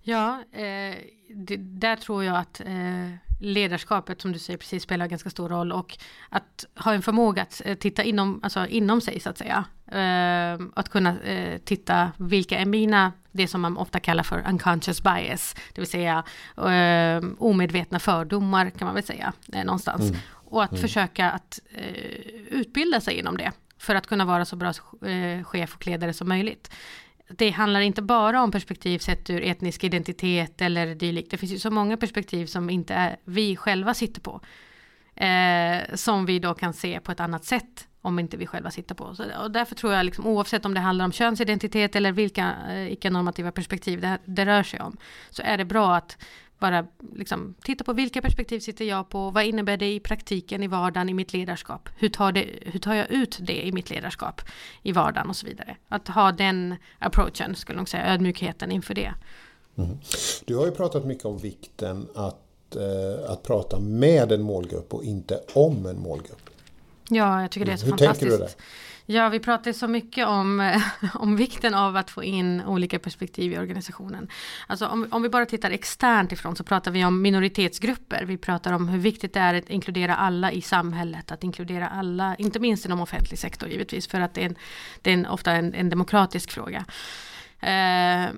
Ja, 0.03 0.43
eh, 0.53 0.97
det, 1.35 1.57
där 1.57 1.97
tror 1.97 2.25
jag 2.25 2.37
att 2.37 2.61
eh, 2.61 3.11
ledarskapet 3.41 4.21
som 4.21 4.33
du 4.33 4.39
säger 4.39 4.57
precis 4.57 4.83
spelar 4.83 5.07
ganska 5.07 5.31
stor 5.31 5.49
roll 5.49 5.73
och 5.73 5.99
att 6.29 6.67
ha 6.77 6.95
en 6.95 7.03
förmåga 7.03 7.43
att 7.43 7.63
eh, 7.65 7.75
titta 7.75 8.03
inom, 8.03 8.41
alltså 8.43 8.67
inom 8.67 9.01
sig 9.01 9.21
så 9.21 9.31
att 9.31 9.39
säga. 9.39 9.65
Eh, 9.87 10.67
att 10.75 10.89
kunna 10.89 11.21
eh, 11.21 11.59
titta 11.59 12.13
vilka 12.19 12.59
är 12.59 12.67
mina, 12.67 13.13
det 13.33 13.49
som 13.49 13.61
man 13.61 13.77
ofta 13.77 14.01
kallar 14.01 14.23
för 14.23 14.45
unconscious 14.49 15.03
bias, 15.03 15.55
det 15.75 15.81
vill 15.81 15.91
säga 15.91 16.25
eh, 16.57 17.25
omedvetna 17.39 17.99
fördomar 17.99 18.71
kan 18.71 18.87
man 18.87 18.95
väl 18.95 19.05
säga 19.05 19.33
eh, 19.53 19.65
någonstans. 19.65 20.03
Mm. 20.03 20.17
Och 20.31 20.63
att 20.65 20.71
mm. 20.71 20.83
försöka 20.83 21.31
att 21.31 21.61
utbilda 22.51 23.01
sig 23.01 23.19
inom 23.19 23.37
det 23.37 23.53
för 23.79 23.95
att 23.95 24.07
kunna 24.07 24.25
vara 24.25 24.45
så 24.45 24.57
bra 24.57 24.73
chef 25.45 25.75
och 25.75 25.87
ledare 25.87 26.13
som 26.13 26.29
möjligt 26.29 26.71
det 27.37 27.51
handlar 27.51 27.81
inte 27.81 28.03
bara 28.03 28.43
om 28.43 28.51
perspektiv 28.51 28.99
sett 28.99 29.31
ur 29.31 29.43
etnisk 29.43 29.85
identitet 29.85 30.63
eller 30.63 30.95
dylikt. 30.95 31.31
Det 31.31 31.37
finns 31.37 31.53
ju 31.53 31.59
så 31.59 31.71
många 31.71 31.97
perspektiv 31.97 32.47
som 32.47 32.71
inte 32.71 32.95
är, 32.95 33.17
vi 33.25 33.57
själva 33.57 33.95
sitter 33.95 34.21
på. 34.21 34.41
Eh, 35.25 35.95
som 35.95 36.27
vi 36.27 36.39
då 36.39 36.55
kan 36.55 36.73
se 36.73 37.01
på 37.01 37.13
ett 37.13 37.21
annat 37.21 37.45
sätt 37.45 37.87
om 38.03 38.19
inte 38.19 38.37
vi 38.37 38.47
själva 38.47 38.71
sitter 38.71 38.95
på. 38.95 39.15
Så, 39.15 39.25
och 39.43 39.51
därför 39.51 39.75
tror 39.75 39.93
jag, 39.93 40.07
liksom, 40.07 40.27
oavsett 40.27 40.65
om 40.65 40.75
det 40.75 40.81
handlar 40.81 41.05
om 41.05 41.13
könsidentitet 41.13 41.97
eller 41.97 42.13
vilka 42.13 42.55
eh, 42.69 42.93
icke-normativa 42.93 43.53
perspektiv 43.53 44.01
det, 44.01 44.19
det 44.25 44.47
rör 44.47 44.63
sig 44.63 44.81
om, 44.81 44.97
så 45.31 45.43
är 45.43 45.59
det 45.59 45.65
bra 45.65 45.95
att 45.95 46.19
bara 46.61 46.87
liksom, 47.15 47.55
titta 47.63 47.85
på 47.85 47.93
vilka 47.93 48.23
perspektiv 48.23 48.61
sitter 48.61 48.85
jag 48.85 49.09
på, 49.09 49.31
vad 49.31 49.45
innebär 49.45 49.77
det 49.77 49.93
i 49.93 50.01
praktiken 50.01 50.63
i 50.63 50.67
vardagen 50.67 51.09
i 51.09 51.15
mitt 51.15 51.33
ledarskap, 51.33 51.89
hur 51.97 52.09
tar, 52.09 52.33
det, 52.33 52.47
hur 52.63 52.81
tar 52.81 52.95
jag 52.95 53.11
ut 53.11 53.39
det 53.41 53.67
i 53.67 53.73
mitt 53.73 53.91
ledarskap 53.91 54.43
i 54.83 54.93
vardagen 54.93 55.29
och 55.29 55.37
så 55.37 55.47
vidare. 55.47 55.77
Att 55.89 56.09
ha 56.09 56.33
den 56.33 56.77
approachen, 56.99 57.55
skulle 57.55 57.79
jag 57.79 57.89
säga, 57.89 58.15
ödmjukheten 58.15 58.73
inför 58.73 58.95
det. 58.95 59.15
Mm. 59.77 59.99
Du 60.45 60.57
har 60.57 60.67
ju 60.67 60.73
pratat 60.73 61.05
mycket 61.05 61.25
om 61.25 61.39
vikten 61.39 62.09
att, 62.15 62.77
eh, 62.77 63.31
att 63.31 63.43
prata 63.43 63.81
med 63.81 64.33
en 64.33 64.43
målgrupp 64.43 64.95
och 64.95 65.05
inte 65.05 65.41
om 65.55 65.87
en 65.87 65.99
målgrupp. 65.99 66.50
Ja, 67.11 67.41
jag 67.41 67.51
tycker 67.51 67.67
det 67.67 67.73
är 67.73 67.77
så 67.77 67.85
Hur 67.85 67.91
fantastiskt. 67.91 68.21
tänker 68.21 68.39
du 68.39 68.45
där? 68.45 68.55
Ja, 69.07 69.29
vi 69.29 69.39
pratar 69.39 69.73
så 69.73 69.89
mycket 69.89 70.27
om, 70.27 70.79
om 71.15 71.37
vikten 71.37 71.75
av 71.75 71.97
att 71.97 72.11
få 72.11 72.25
in 72.25 72.63
olika 72.65 72.99
perspektiv 72.99 73.53
i 73.53 73.59
organisationen. 73.59 74.29
Alltså 74.67 74.87
om, 74.87 75.09
om 75.11 75.23
vi 75.23 75.29
bara 75.29 75.47
tittar 75.47 75.71
externt 75.71 76.33
ifrån 76.33 76.57
så 76.57 76.65
pratar 76.65 76.91
vi 76.91 77.05
om 77.05 77.23
minoritetsgrupper. 77.23 78.25
Vi 78.25 78.37
pratar 78.37 78.73
om 78.73 78.89
hur 78.89 78.99
viktigt 78.99 79.35
det 79.35 79.41
är 79.41 79.55
att 79.55 79.71
inkludera 79.71 80.17
alla 80.17 80.53
i 80.53 80.61
samhället, 80.63 81.33
att 81.33 81.45
inkludera 81.45 81.89
alla, 81.89 82.37
inte 82.37 82.59
minst 82.61 82.85
inom 82.85 83.01
offentlig 83.01 83.39
sektor 83.39 83.69
givetvis, 83.69 84.07
för 84.09 84.21
att 84.21 84.35
det 84.35 84.41
är, 84.41 84.47
en, 84.47 84.57
det 85.03 85.11
är 85.11 85.15
en, 85.15 85.27
ofta 85.27 85.53
en, 85.53 85.75
en 85.75 85.91
demokratisk 85.91 86.51
fråga. 86.51 86.85
Eh, 87.61 88.31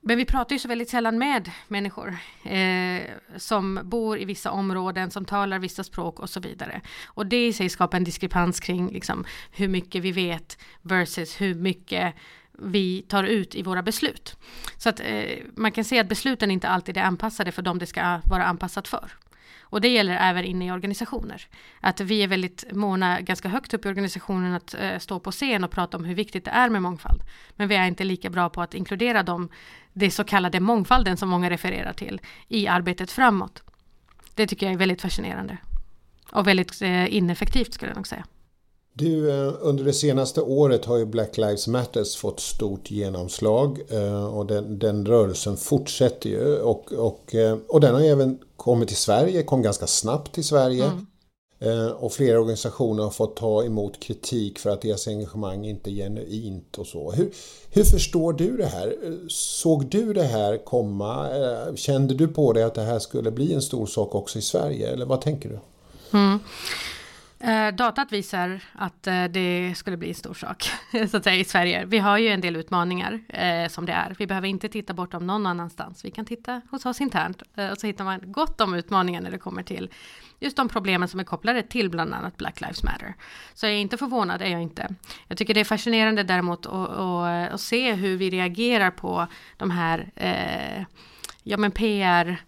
men 0.00 0.16
vi 0.16 0.24
pratar 0.24 0.54
ju 0.54 0.58
så 0.58 0.68
väldigt 0.68 0.90
sällan 0.90 1.18
med 1.18 1.50
människor 1.68 2.16
eh, 2.44 3.02
som 3.36 3.80
bor 3.84 4.18
i 4.18 4.24
vissa 4.24 4.50
områden, 4.50 5.10
som 5.10 5.24
talar 5.24 5.58
vissa 5.58 5.84
språk 5.84 6.20
och 6.20 6.30
så 6.30 6.40
vidare. 6.40 6.80
Och 7.06 7.26
det 7.26 7.46
i 7.46 7.52
sig 7.52 7.68
skapar 7.68 7.98
en 7.98 8.04
diskrepans 8.04 8.60
kring 8.60 8.92
liksom, 8.92 9.24
hur 9.52 9.68
mycket 9.68 10.02
vi 10.02 10.12
vet 10.12 10.58
versus 10.82 11.40
hur 11.40 11.54
mycket 11.54 12.14
vi 12.52 13.02
tar 13.08 13.24
ut 13.24 13.54
i 13.54 13.62
våra 13.62 13.82
beslut. 13.82 14.36
Så 14.76 14.88
att 14.88 15.00
eh, 15.00 15.38
man 15.56 15.72
kan 15.72 15.84
se 15.84 15.98
att 15.98 16.08
besluten 16.08 16.50
inte 16.50 16.68
alltid 16.68 16.96
är 16.96 17.02
anpassade 17.02 17.52
för 17.52 17.62
dem 17.62 17.78
det 17.78 17.86
ska 17.86 18.20
vara 18.24 18.44
anpassat 18.44 18.88
för. 18.88 19.10
Och 19.70 19.80
det 19.80 19.88
gäller 19.88 20.16
även 20.20 20.44
inne 20.44 20.66
i 20.66 20.70
organisationer. 20.70 21.46
Att 21.80 22.00
vi 22.00 22.22
är 22.22 22.28
väldigt 22.28 22.64
måna, 22.72 23.20
ganska 23.20 23.48
högt 23.48 23.74
upp 23.74 23.86
i 23.86 23.88
organisationen, 23.88 24.54
att 24.54 24.74
eh, 24.74 24.98
stå 24.98 25.20
på 25.20 25.30
scen 25.30 25.64
och 25.64 25.70
prata 25.70 25.96
om 25.96 26.04
hur 26.04 26.14
viktigt 26.14 26.44
det 26.44 26.50
är 26.50 26.68
med 26.68 26.82
mångfald. 26.82 27.22
Men 27.56 27.68
vi 27.68 27.74
är 27.74 27.86
inte 27.86 28.04
lika 28.04 28.30
bra 28.30 28.48
på 28.48 28.62
att 28.62 28.74
inkludera 28.74 29.22
dem, 29.22 29.48
det 29.92 30.10
så 30.10 30.24
kallade 30.24 30.60
mångfalden 30.60 31.16
som 31.16 31.28
många 31.28 31.50
refererar 31.50 31.92
till, 31.92 32.20
i 32.48 32.66
arbetet 32.66 33.10
framåt. 33.10 33.62
Det 34.34 34.46
tycker 34.46 34.66
jag 34.66 34.72
är 34.72 34.78
väldigt 34.78 35.02
fascinerande. 35.02 35.58
Och 36.32 36.46
väldigt 36.46 36.82
eh, 36.82 37.14
ineffektivt 37.14 37.74
skulle 37.74 37.90
jag 37.90 37.96
nog 37.96 38.06
säga. 38.06 38.24
Du, 38.92 39.30
eh, 39.30 39.54
under 39.60 39.84
det 39.84 39.92
senaste 39.92 40.40
året 40.40 40.84
har 40.84 40.96
ju 40.96 41.06
Black 41.06 41.36
Lives 41.36 41.66
Matters 41.66 42.16
fått 42.16 42.40
stort 42.40 42.90
genomslag 42.90 43.78
eh, 43.90 44.24
och 44.24 44.46
den, 44.46 44.78
den 44.78 45.06
rörelsen 45.06 45.56
fortsätter 45.56 46.30
ju 46.30 46.56
och, 46.56 46.92
och, 46.92 47.34
eh, 47.34 47.58
och 47.68 47.80
den 47.80 47.94
har 47.94 48.02
även 48.02 48.38
kommit 48.60 48.88
till 48.88 48.96
Sverige, 48.96 49.42
kom 49.42 49.62
ganska 49.62 49.86
snabbt 49.86 50.32
till 50.32 50.44
Sverige. 50.44 50.84
Mm. 50.84 51.06
Och 51.92 52.12
flera 52.12 52.40
organisationer 52.40 53.02
har 53.02 53.10
fått 53.10 53.36
ta 53.36 53.64
emot 53.64 54.00
kritik 54.00 54.58
för 54.58 54.70
att 54.70 54.82
deras 54.82 55.08
engagemang 55.08 55.66
inte 55.66 55.90
är 55.90 55.92
genuint 55.92 56.78
och 56.78 56.86
så. 56.86 57.12
Hur, 57.12 57.30
hur 57.70 57.84
förstår 57.84 58.32
du 58.32 58.56
det 58.56 58.66
här? 58.66 58.96
Såg 59.28 59.86
du 59.86 60.12
det 60.12 60.22
här 60.22 60.64
komma? 60.64 61.28
Kände 61.74 62.14
du 62.14 62.28
på 62.28 62.52
dig 62.52 62.62
att 62.62 62.74
det 62.74 62.82
här 62.82 62.98
skulle 62.98 63.30
bli 63.30 63.52
en 63.52 63.62
stor 63.62 63.86
sak 63.86 64.14
också 64.14 64.38
i 64.38 64.42
Sverige? 64.42 64.88
Eller 64.88 65.06
vad 65.06 65.20
tänker 65.20 65.48
du? 65.48 65.58
Mm. 66.18 66.38
Eh, 67.42 67.74
datat 67.74 68.12
visar 68.12 68.60
att 68.72 69.06
eh, 69.06 69.24
det 69.24 69.74
skulle 69.76 69.96
bli 69.96 70.08
en 70.08 70.14
stor 70.14 70.34
sak 70.34 70.70
så 71.10 71.16
att 71.16 71.24
säga, 71.24 71.36
i 71.36 71.44
Sverige. 71.44 71.84
Vi 71.84 71.98
har 71.98 72.18
ju 72.18 72.28
en 72.28 72.40
del 72.40 72.56
utmaningar 72.56 73.20
eh, 73.28 73.68
som 73.68 73.86
det 73.86 73.92
är. 73.92 74.14
Vi 74.18 74.26
behöver 74.26 74.48
inte 74.48 74.68
titta 74.68 74.94
bortom 74.94 75.26
någon 75.26 75.46
annanstans. 75.46 76.04
Vi 76.04 76.10
kan 76.10 76.24
titta 76.24 76.60
hos 76.70 76.86
oss 76.86 77.00
internt 77.00 77.42
eh, 77.56 77.70
och 77.70 77.78
så 77.78 77.86
hittar 77.86 78.04
man 78.04 78.20
gott 78.24 78.60
om 78.60 78.74
utmaningar 78.74 79.20
när 79.20 79.30
det 79.30 79.38
kommer 79.38 79.62
till 79.62 79.90
just 80.40 80.56
de 80.56 80.68
problemen 80.68 81.08
som 81.08 81.20
är 81.20 81.24
kopplade 81.24 81.62
till 81.62 81.90
bland 81.90 82.14
annat 82.14 82.36
Black 82.36 82.60
Lives 82.60 82.82
Matter. 82.82 83.14
Så 83.54 83.66
jag 83.66 83.72
är 83.72 83.78
inte 83.78 83.96
förvånad, 83.96 84.42
är 84.42 84.46
jag 84.46 84.62
inte. 84.62 84.94
Jag 85.28 85.38
tycker 85.38 85.54
det 85.54 85.60
är 85.60 85.64
fascinerande 85.64 86.22
däremot 86.22 86.66
att, 86.66 86.90
att 87.52 87.60
se 87.60 87.94
hur 87.94 88.16
vi 88.16 88.30
reagerar 88.30 88.90
på 88.90 89.26
de 89.56 89.70
här 89.70 90.10
eh, 90.16 90.84
ja, 91.42 91.56
men 91.56 91.70
PR 91.70 92.42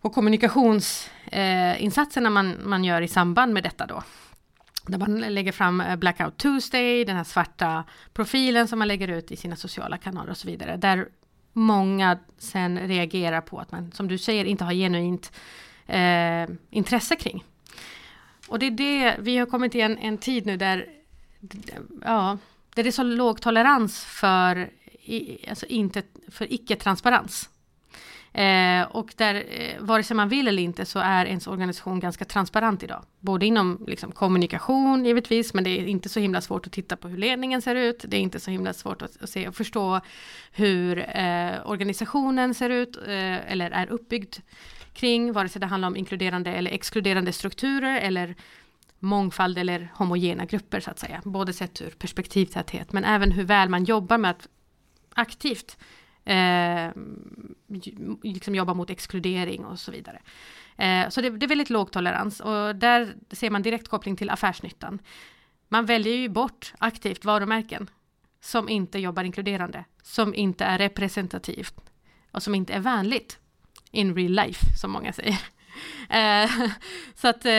och 0.00 0.12
kommunikations... 0.12 1.10
Eh, 1.32 1.82
insatserna 1.82 2.30
man, 2.30 2.56
man 2.64 2.84
gör 2.84 3.02
i 3.02 3.08
samband 3.08 3.52
med 3.52 3.62
detta 3.62 3.86
då. 3.86 4.02
Där 4.86 4.98
man 4.98 5.20
lägger 5.20 5.52
fram 5.52 5.80
eh, 5.80 5.96
Blackout 5.96 6.36
Tuesday, 6.38 7.04
den 7.04 7.16
här 7.16 7.24
svarta 7.24 7.84
profilen 8.12 8.68
som 8.68 8.78
man 8.78 8.88
lägger 8.88 9.08
ut 9.08 9.32
i 9.32 9.36
sina 9.36 9.56
sociala 9.56 9.98
kanaler 9.98 10.30
och 10.30 10.36
så 10.36 10.46
vidare. 10.46 10.76
Där 10.76 11.08
många 11.52 12.18
sen 12.38 12.78
reagerar 12.78 13.40
på 13.40 13.58
att 13.58 13.72
man, 13.72 13.92
som 13.92 14.08
du 14.08 14.18
säger, 14.18 14.44
inte 14.44 14.64
har 14.64 14.72
genuint 14.72 15.32
eh, 15.86 16.48
intresse 16.70 17.16
kring. 17.16 17.44
Och 18.48 18.58
det 18.58 18.66
är 18.66 18.70
det, 18.70 19.16
vi 19.18 19.38
har 19.38 19.46
kommit 19.46 19.72
till 19.72 19.80
en, 19.80 19.98
en 19.98 20.18
tid 20.18 20.46
nu 20.46 20.56
där, 20.56 20.86
ja, 22.04 22.38
där 22.74 22.82
det 22.82 22.88
är 22.88 22.92
så 22.92 23.02
låg 23.02 23.40
tolerans 23.40 24.04
för, 24.04 24.70
alltså 25.48 25.66
inte, 25.66 26.02
för 26.28 26.52
icke-transparens. 26.52 27.48
Eh, 28.34 28.82
och 28.82 29.14
där, 29.16 29.44
eh, 29.48 29.80
vare 29.80 30.02
sig 30.02 30.16
man 30.16 30.28
vill 30.28 30.48
eller 30.48 30.62
inte, 30.62 30.84
så 30.84 30.98
är 30.98 31.26
ens 31.26 31.46
organisation 31.46 32.00
ganska 32.00 32.24
transparent 32.24 32.82
idag. 32.82 33.04
Både 33.20 33.46
inom 33.46 33.84
liksom, 33.86 34.12
kommunikation 34.12 35.04
givetvis, 35.04 35.54
men 35.54 35.64
det 35.64 35.70
är 35.70 35.86
inte 35.86 36.08
så 36.08 36.20
himla 36.20 36.40
svårt 36.40 36.66
att 36.66 36.72
titta 36.72 36.96
på 36.96 37.08
hur 37.08 37.18
ledningen 37.18 37.62
ser 37.62 37.74
ut. 37.74 38.04
Det 38.08 38.16
är 38.16 38.20
inte 38.20 38.40
så 38.40 38.50
himla 38.50 38.72
svårt 38.72 39.02
att, 39.02 39.22
att 39.22 39.30
se 39.30 39.48
och 39.48 39.54
förstå 39.54 40.00
hur 40.52 40.98
eh, 40.98 41.52
organisationen 41.64 42.54
ser 42.54 42.70
ut 42.70 42.96
eh, 42.96 43.52
eller 43.52 43.70
är 43.70 43.86
uppbyggd 43.86 44.36
kring, 44.92 45.32
vare 45.32 45.48
sig 45.48 45.60
det 45.60 45.66
handlar 45.66 45.88
om 45.88 45.96
inkluderande 45.96 46.50
eller 46.50 46.70
exkluderande 46.70 47.32
strukturer 47.32 48.00
eller 48.00 48.34
mångfald 48.98 49.58
eller 49.58 49.92
homogena 49.94 50.44
grupper 50.44 50.80
så 50.80 50.90
att 50.90 50.98
säga. 50.98 51.20
Både 51.24 51.52
sett 51.52 51.82
ur 51.82 51.90
perspektivtäthet 51.90 52.92
men 52.92 53.04
även 53.04 53.32
hur 53.32 53.44
väl 53.44 53.68
man 53.68 53.84
jobbar 53.84 54.18
med 54.18 54.30
att 54.30 54.48
aktivt 55.14 55.76
eh, 56.24 56.90
liksom 58.22 58.54
jobba 58.54 58.74
mot 58.74 58.90
exkludering 58.90 59.64
och 59.64 59.78
så 59.78 59.90
vidare. 59.90 60.22
Eh, 60.76 61.08
så 61.08 61.20
det, 61.20 61.30
det, 61.30 61.46
är 61.46 61.48
väldigt 61.48 61.70
låg 61.70 61.90
tolerans 61.90 62.40
och 62.40 62.76
där 62.76 63.14
ser 63.30 63.50
man 63.50 63.62
direkt 63.62 63.88
koppling 63.88 64.16
till 64.16 64.30
affärsnyttan. 64.30 64.98
Man 65.68 65.86
väljer 65.86 66.16
ju 66.16 66.28
bort 66.28 66.72
aktivt 66.78 67.24
varumärken 67.24 67.90
som 68.40 68.68
inte 68.68 68.98
jobbar 68.98 69.24
inkluderande, 69.24 69.84
som 70.02 70.34
inte 70.34 70.64
är 70.64 70.78
representativt 70.78 71.74
och 72.30 72.42
som 72.42 72.54
inte 72.54 72.72
är 72.72 72.80
vänligt 72.80 73.38
in 73.90 74.14
real 74.14 74.32
life, 74.32 74.66
som 74.80 74.90
många 74.90 75.12
säger. 75.12 75.38
Eh, 76.08 76.50
så 77.14 77.28
att 77.28 77.44
eh, 77.44 77.50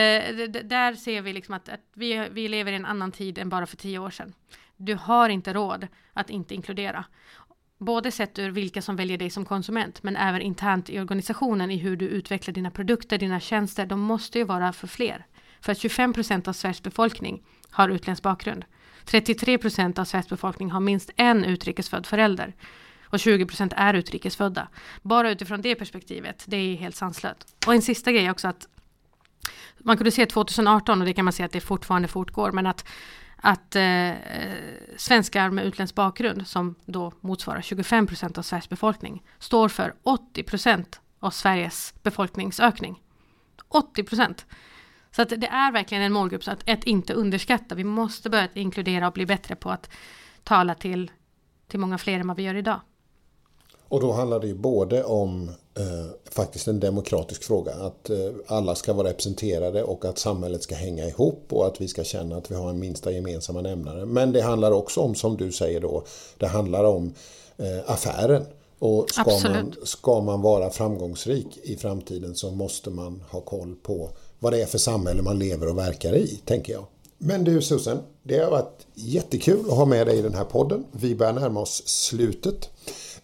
där 0.64 0.94
ser 0.94 1.22
vi 1.22 1.32
liksom 1.32 1.54
att, 1.54 1.68
att 1.68 1.80
vi, 1.94 2.28
vi 2.32 2.48
lever 2.48 2.72
i 2.72 2.74
en 2.74 2.84
annan 2.84 3.12
tid 3.12 3.38
än 3.38 3.48
bara 3.48 3.66
för 3.66 3.76
tio 3.76 3.98
år 3.98 4.10
sedan. 4.10 4.32
Du 4.76 4.94
har 4.94 5.28
inte 5.28 5.52
råd 5.52 5.86
att 6.12 6.30
inte 6.30 6.54
inkludera. 6.54 7.04
Både 7.78 8.10
sett 8.10 8.38
ur 8.38 8.50
vilka 8.50 8.82
som 8.82 8.96
väljer 8.96 9.18
dig 9.18 9.30
som 9.30 9.44
konsument, 9.44 10.02
men 10.02 10.16
även 10.16 10.40
internt 10.40 10.90
i 10.90 11.00
organisationen 11.00 11.70
i 11.70 11.76
hur 11.76 11.96
du 11.96 12.06
utvecklar 12.06 12.54
dina 12.54 12.70
produkter, 12.70 13.18
dina 13.18 13.40
tjänster. 13.40 13.86
De 13.86 14.00
måste 14.00 14.38
ju 14.38 14.44
vara 14.44 14.72
för 14.72 14.86
fler. 14.86 15.26
För 15.60 15.72
att 15.72 15.78
25 15.78 16.12
procent 16.12 16.48
av 16.48 16.52
Sveriges 16.52 16.82
befolkning 16.82 17.42
har 17.70 17.88
utländsk 17.88 18.22
bakgrund. 18.22 18.64
33 19.04 19.58
procent 19.58 19.98
av 19.98 20.04
Sveriges 20.04 20.28
befolkning 20.28 20.70
har 20.70 20.80
minst 20.80 21.10
en 21.16 21.44
utrikesfödd 21.44 22.06
förälder. 22.06 22.54
Och 23.04 23.20
20 23.20 23.46
procent 23.46 23.72
är 23.76 23.94
utrikesfödda. 23.94 24.68
Bara 25.02 25.30
utifrån 25.30 25.62
det 25.62 25.74
perspektivet, 25.74 26.44
det 26.46 26.56
är 26.56 26.76
helt 26.76 26.96
sanslöst. 26.96 27.56
Och 27.66 27.74
en 27.74 27.82
sista 27.82 28.12
grej 28.12 28.30
också 28.30 28.48
att 28.48 28.68
man 29.78 29.96
kunde 29.96 30.10
se 30.10 30.26
2018 30.26 31.00
och 31.00 31.06
det 31.06 31.14
kan 31.14 31.24
man 31.24 31.32
se 31.32 31.42
att 31.42 31.52
det 31.52 31.60
fortfarande 31.60 32.08
fortgår, 32.08 32.52
men 32.52 32.66
att 32.66 32.84
att 33.44 33.76
eh, 33.76 34.12
svenskar 34.96 35.50
med 35.50 35.64
utländsk 35.64 35.94
bakgrund, 35.94 36.46
som 36.46 36.74
då 36.84 37.12
motsvarar 37.20 37.60
25 37.60 38.06
procent 38.06 38.38
av 38.38 38.42
Sveriges 38.42 38.68
befolkning, 38.68 39.22
står 39.38 39.68
för 39.68 39.94
80 40.02 40.42
procent 40.42 41.00
av 41.20 41.30
Sveriges 41.30 41.94
befolkningsökning. 42.02 43.02
80 43.68 44.04
procent! 44.04 44.46
Så 45.10 45.22
att 45.22 45.28
det 45.28 45.46
är 45.46 45.72
verkligen 45.72 46.02
en 46.02 46.12
målgrupp, 46.12 46.44
så 46.44 46.50
att 46.50 46.62
ett 46.66 46.84
inte 46.84 47.14
underskatta. 47.14 47.74
Vi 47.74 47.84
måste 47.84 48.30
börja 48.30 48.48
inkludera 48.54 49.06
och 49.06 49.12
bli 49.12 49.26
bättre 49.26 49.56
på 49.56 49.70
att 49.70 49.90
tala 50.42 50.74
till, 50.74 51.10
till 51.68 51.80
många 51.80 51.98
fler 51.98 52.20
än 52.20 52.28
vad 52.28 52.36
vi 52.36 52.42
gör 52.42 52.54
idag. 52.54 52.80
Och 53.88 54.00
då 54.00 54.12
handlar 54.12 54.40
det 54.40 54.46
ju 54.46 54.54
både 54.54 55.04
om 55.04 55.50
eh, 55.76 56.06
faktiskt 56.30 56.68
en 56.68 56.80
demokratisk 56.80 57.44
fråga. 57.44 57.74
Att 57.74 58.10
eh, 58.10 58.16
alla 58.46 58.74
ska 58.74 58.92
vara 58.92 59.08
representerade 59.08 59.82
och 59.82 60.04
att 60.04 60.18
samhället 60.18 60.62
ska 60.62 60.74
hänga 60.74 61.08
ihop 61.08 61.46
och 61.50 61.66
att 61.66 61.80
vi 61.80 61.88
ska 61.88 62.04
känna 62.04 62.36
att 62.36 62.50
vi 62.50 62.54
har 62.54 62.70
en 62.70 62.78
minsta 62.78 63.12
gemensamma 63.12 63.60
nämnare. 63.60 64.06
Men 64.06 64.32
det 64.32 64.42
handlar 64.42 64.70
också 64.72 65.00
om, 65.00 65.14
som 65.14 65.36
du 65.36 65.52
säger 65.52 65.80
då, 65.80 66.04
det 66.38 66.46
handlar 66.46 66.84
om 66.84 67.14
eh, 67.56 67.90
affären. 67.90 68.44
Och 68.78 69.10
ska 69.10 69.48
man, 69.48 69.74
ska 69.82 70.20
man 70.20 70.42
vara 70.42 70.70
framgångsrik 70.70 71.58
i 71.62 71.76
framtiden 71.76 72.34
så 72.34 72.50
måste 72.50 72.90
man 72.90 73.22
ha 73.30 73.40
koll 73.40 73.74
på 73.82 74.10
vad 74.38 74.52
det 74.52 74.62
är 74.62 74.66
för 74.66 74.78
samhälle 74.78 75.22
man 75.22 75.38
lever 75.38 75.68
och 75.68 75.78
verkar 75.78 76.14
i, 76.14 76.40
tänker 76.44 76.72
jag. 76.72 76.84
Men 77.18 77.44
du 77.44 77.62
Susan, 77.62 77.98
det 78.22 78.38
har 78.38 78.50
varit 78.50 78.86
jättekul 78.94 79.60
att 79.70 79.76
ha 79.76 79.84
med 79.84 80.06
dig 80.06 80.18
i 80.18 80.22
den 80.22 80.34
här 80.34 80.44
podden. 80.44 80.84
Vi 80.92 81.14
börjar 81.14 81.32
närma 81.32 81.60
oss 81.60 81.82
slutet. 81.86 82.70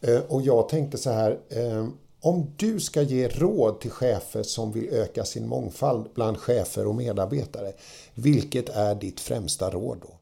Eh, 0.00 0.20
och 0.28 0.42
jag 0.42 0.68
tänkte 0.68 0.98
så 0.98 1.10
här, 1.10 1.38
eh, 1.48 1.86
om 2.22 2.54
du 2.56 2.80
ska 2.80 3.02
ge 3.02 3.28
råd 3.28 3.80
till 3.80 3.90
chefer 3.90 4.42
som 4.42 4.72
vill 4.72 4.88
öka 4.88 5.24
sin 5.24 5.48
mångfald 5.48 6.09
bland 6.14 6.38
chefer 6.38 6.87
och 6.87 6.94
medarbetare, 6.94 7.72
vilket 8.14 8.68
är 8.68 8.94
ditt 8.94 9.20
främsta 9.20 9.70
råd 9.70 9.98
då? 10.02 10.18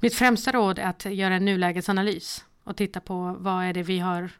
Mitt 0.00 0.14
främsta 0.14 0.52
råd 0.52 0.78
är 0.78 0.86
att 0.86 1.04
göra 1.04 1.34
en 1.34 1.44
nulägesanalys 1.44 2.44
och 2.64 2.76
titta 2.76 3.00
på 3.00 3.36
vad 3.38 3.64
är 3.64 3.72
det 3.72 3.82
vi 3.82 3.98
har 3.98 4.30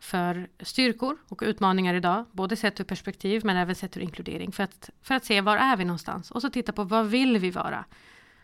för 0.00 0.48
styrkor 0.60 1.16
och 1.28 1.42
utmaningar 1.46 1.94
idag, 1.94 2.24
både 2.32 2.56
sett 2.56 2.80
ur 2.80 2.84
perspektiv 2.84 3.44
men 3.44 3.56
även 3.56 3.74
sett 3.74 3.96
ur 3.96 4.00
inkludering 4.00 4.52
för 4.52 4.62
att, 4.62 4.90
för 5.02 5.14
att 5.14 5.24
se 5.24 5.40
var 5.40 5.56
är 5.56 5.76
vi 5.76 5.84
någonstans 5.84 6.30
och 6.30 6.42
så 6.42 6.50
titta 6.50 6.72
på 6.72 6.84
vad 6.84 7.06
vill 7.06 7.38
vi 7.38 7.50
vara? 7.50 7.84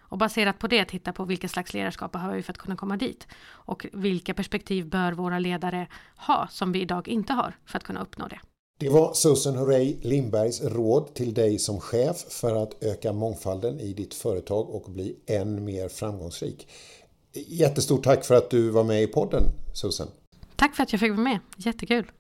Och 0.08 0.18
baserat 0.18 0.58
på 0.58 0.66
det 0.66 0.84
titta 0.84 1.12
på 1.12 1.24
vilka 1.24 1.48
slags 1.48 1.74
ledarskap 1.74 2.12
behöver 2.12 2.36
vi 2.36 2.42
för 2.42 2.52
att 2.52 2.58
kunna 2.58 2.76
komma 2.76 2.96
dit 2.96 3.26
och 3.46 3.86
vilka 3.92 4.34
perspektiv 4.34 4.88
bör 4.88 5.12
våra 5.12 5.38
ledare 5.38 5.88
ha 6.16 6.48
som 6.50 6.72
vi 6.72 6.80
idag 6.80 7.08
inte 7.08 7.32
har 7.32 7.56
för 7.66 7.78
att 7.78 7.84
kunna 7.84 8.02
uppnå 8.02 8.28
det. 8.28 8.40
Det 8.80 8.88
var 8.88 9.14
Susan 9.14 9.56
Hurray 9.56 9.96
Lindbergs 10.02 10.62
råd 10.62 11.14
till 11.14 11.34
dig 11.34 11.58
som 11.58 11.80
chef 11.80 12.16
för 12.30 12.62
att 12.62 12.84
öka 12.84 13.12
mångfalden 13.12 13.80
i 13.80 13.92
ditt 13.92 14.14
företag 14.14 14.70
och 14.70 14.90
bli 14.90 15.16
än 15.26 15.64
mer 15.64 15.88
framgångsrik. 15.88 16.68
Jättestort 17.32 18.04
tack 18.04 18.24
för 18.24 18.34
att 18.34 18.50
du 18.50 18.70
var 18.70 18.84
med 18.84 19.02
i 19.02 19.06
podden 19.06 19.42
Susan. 19.74 20.08
Tack 20.56 20.76
för 20.76 20.82
att 20.82 20.92
jag 20.92 21.00
fick 21.00 21.10
vara 21.10 21.20
med, 21.20 21.38
jättekul. 21.56 22.10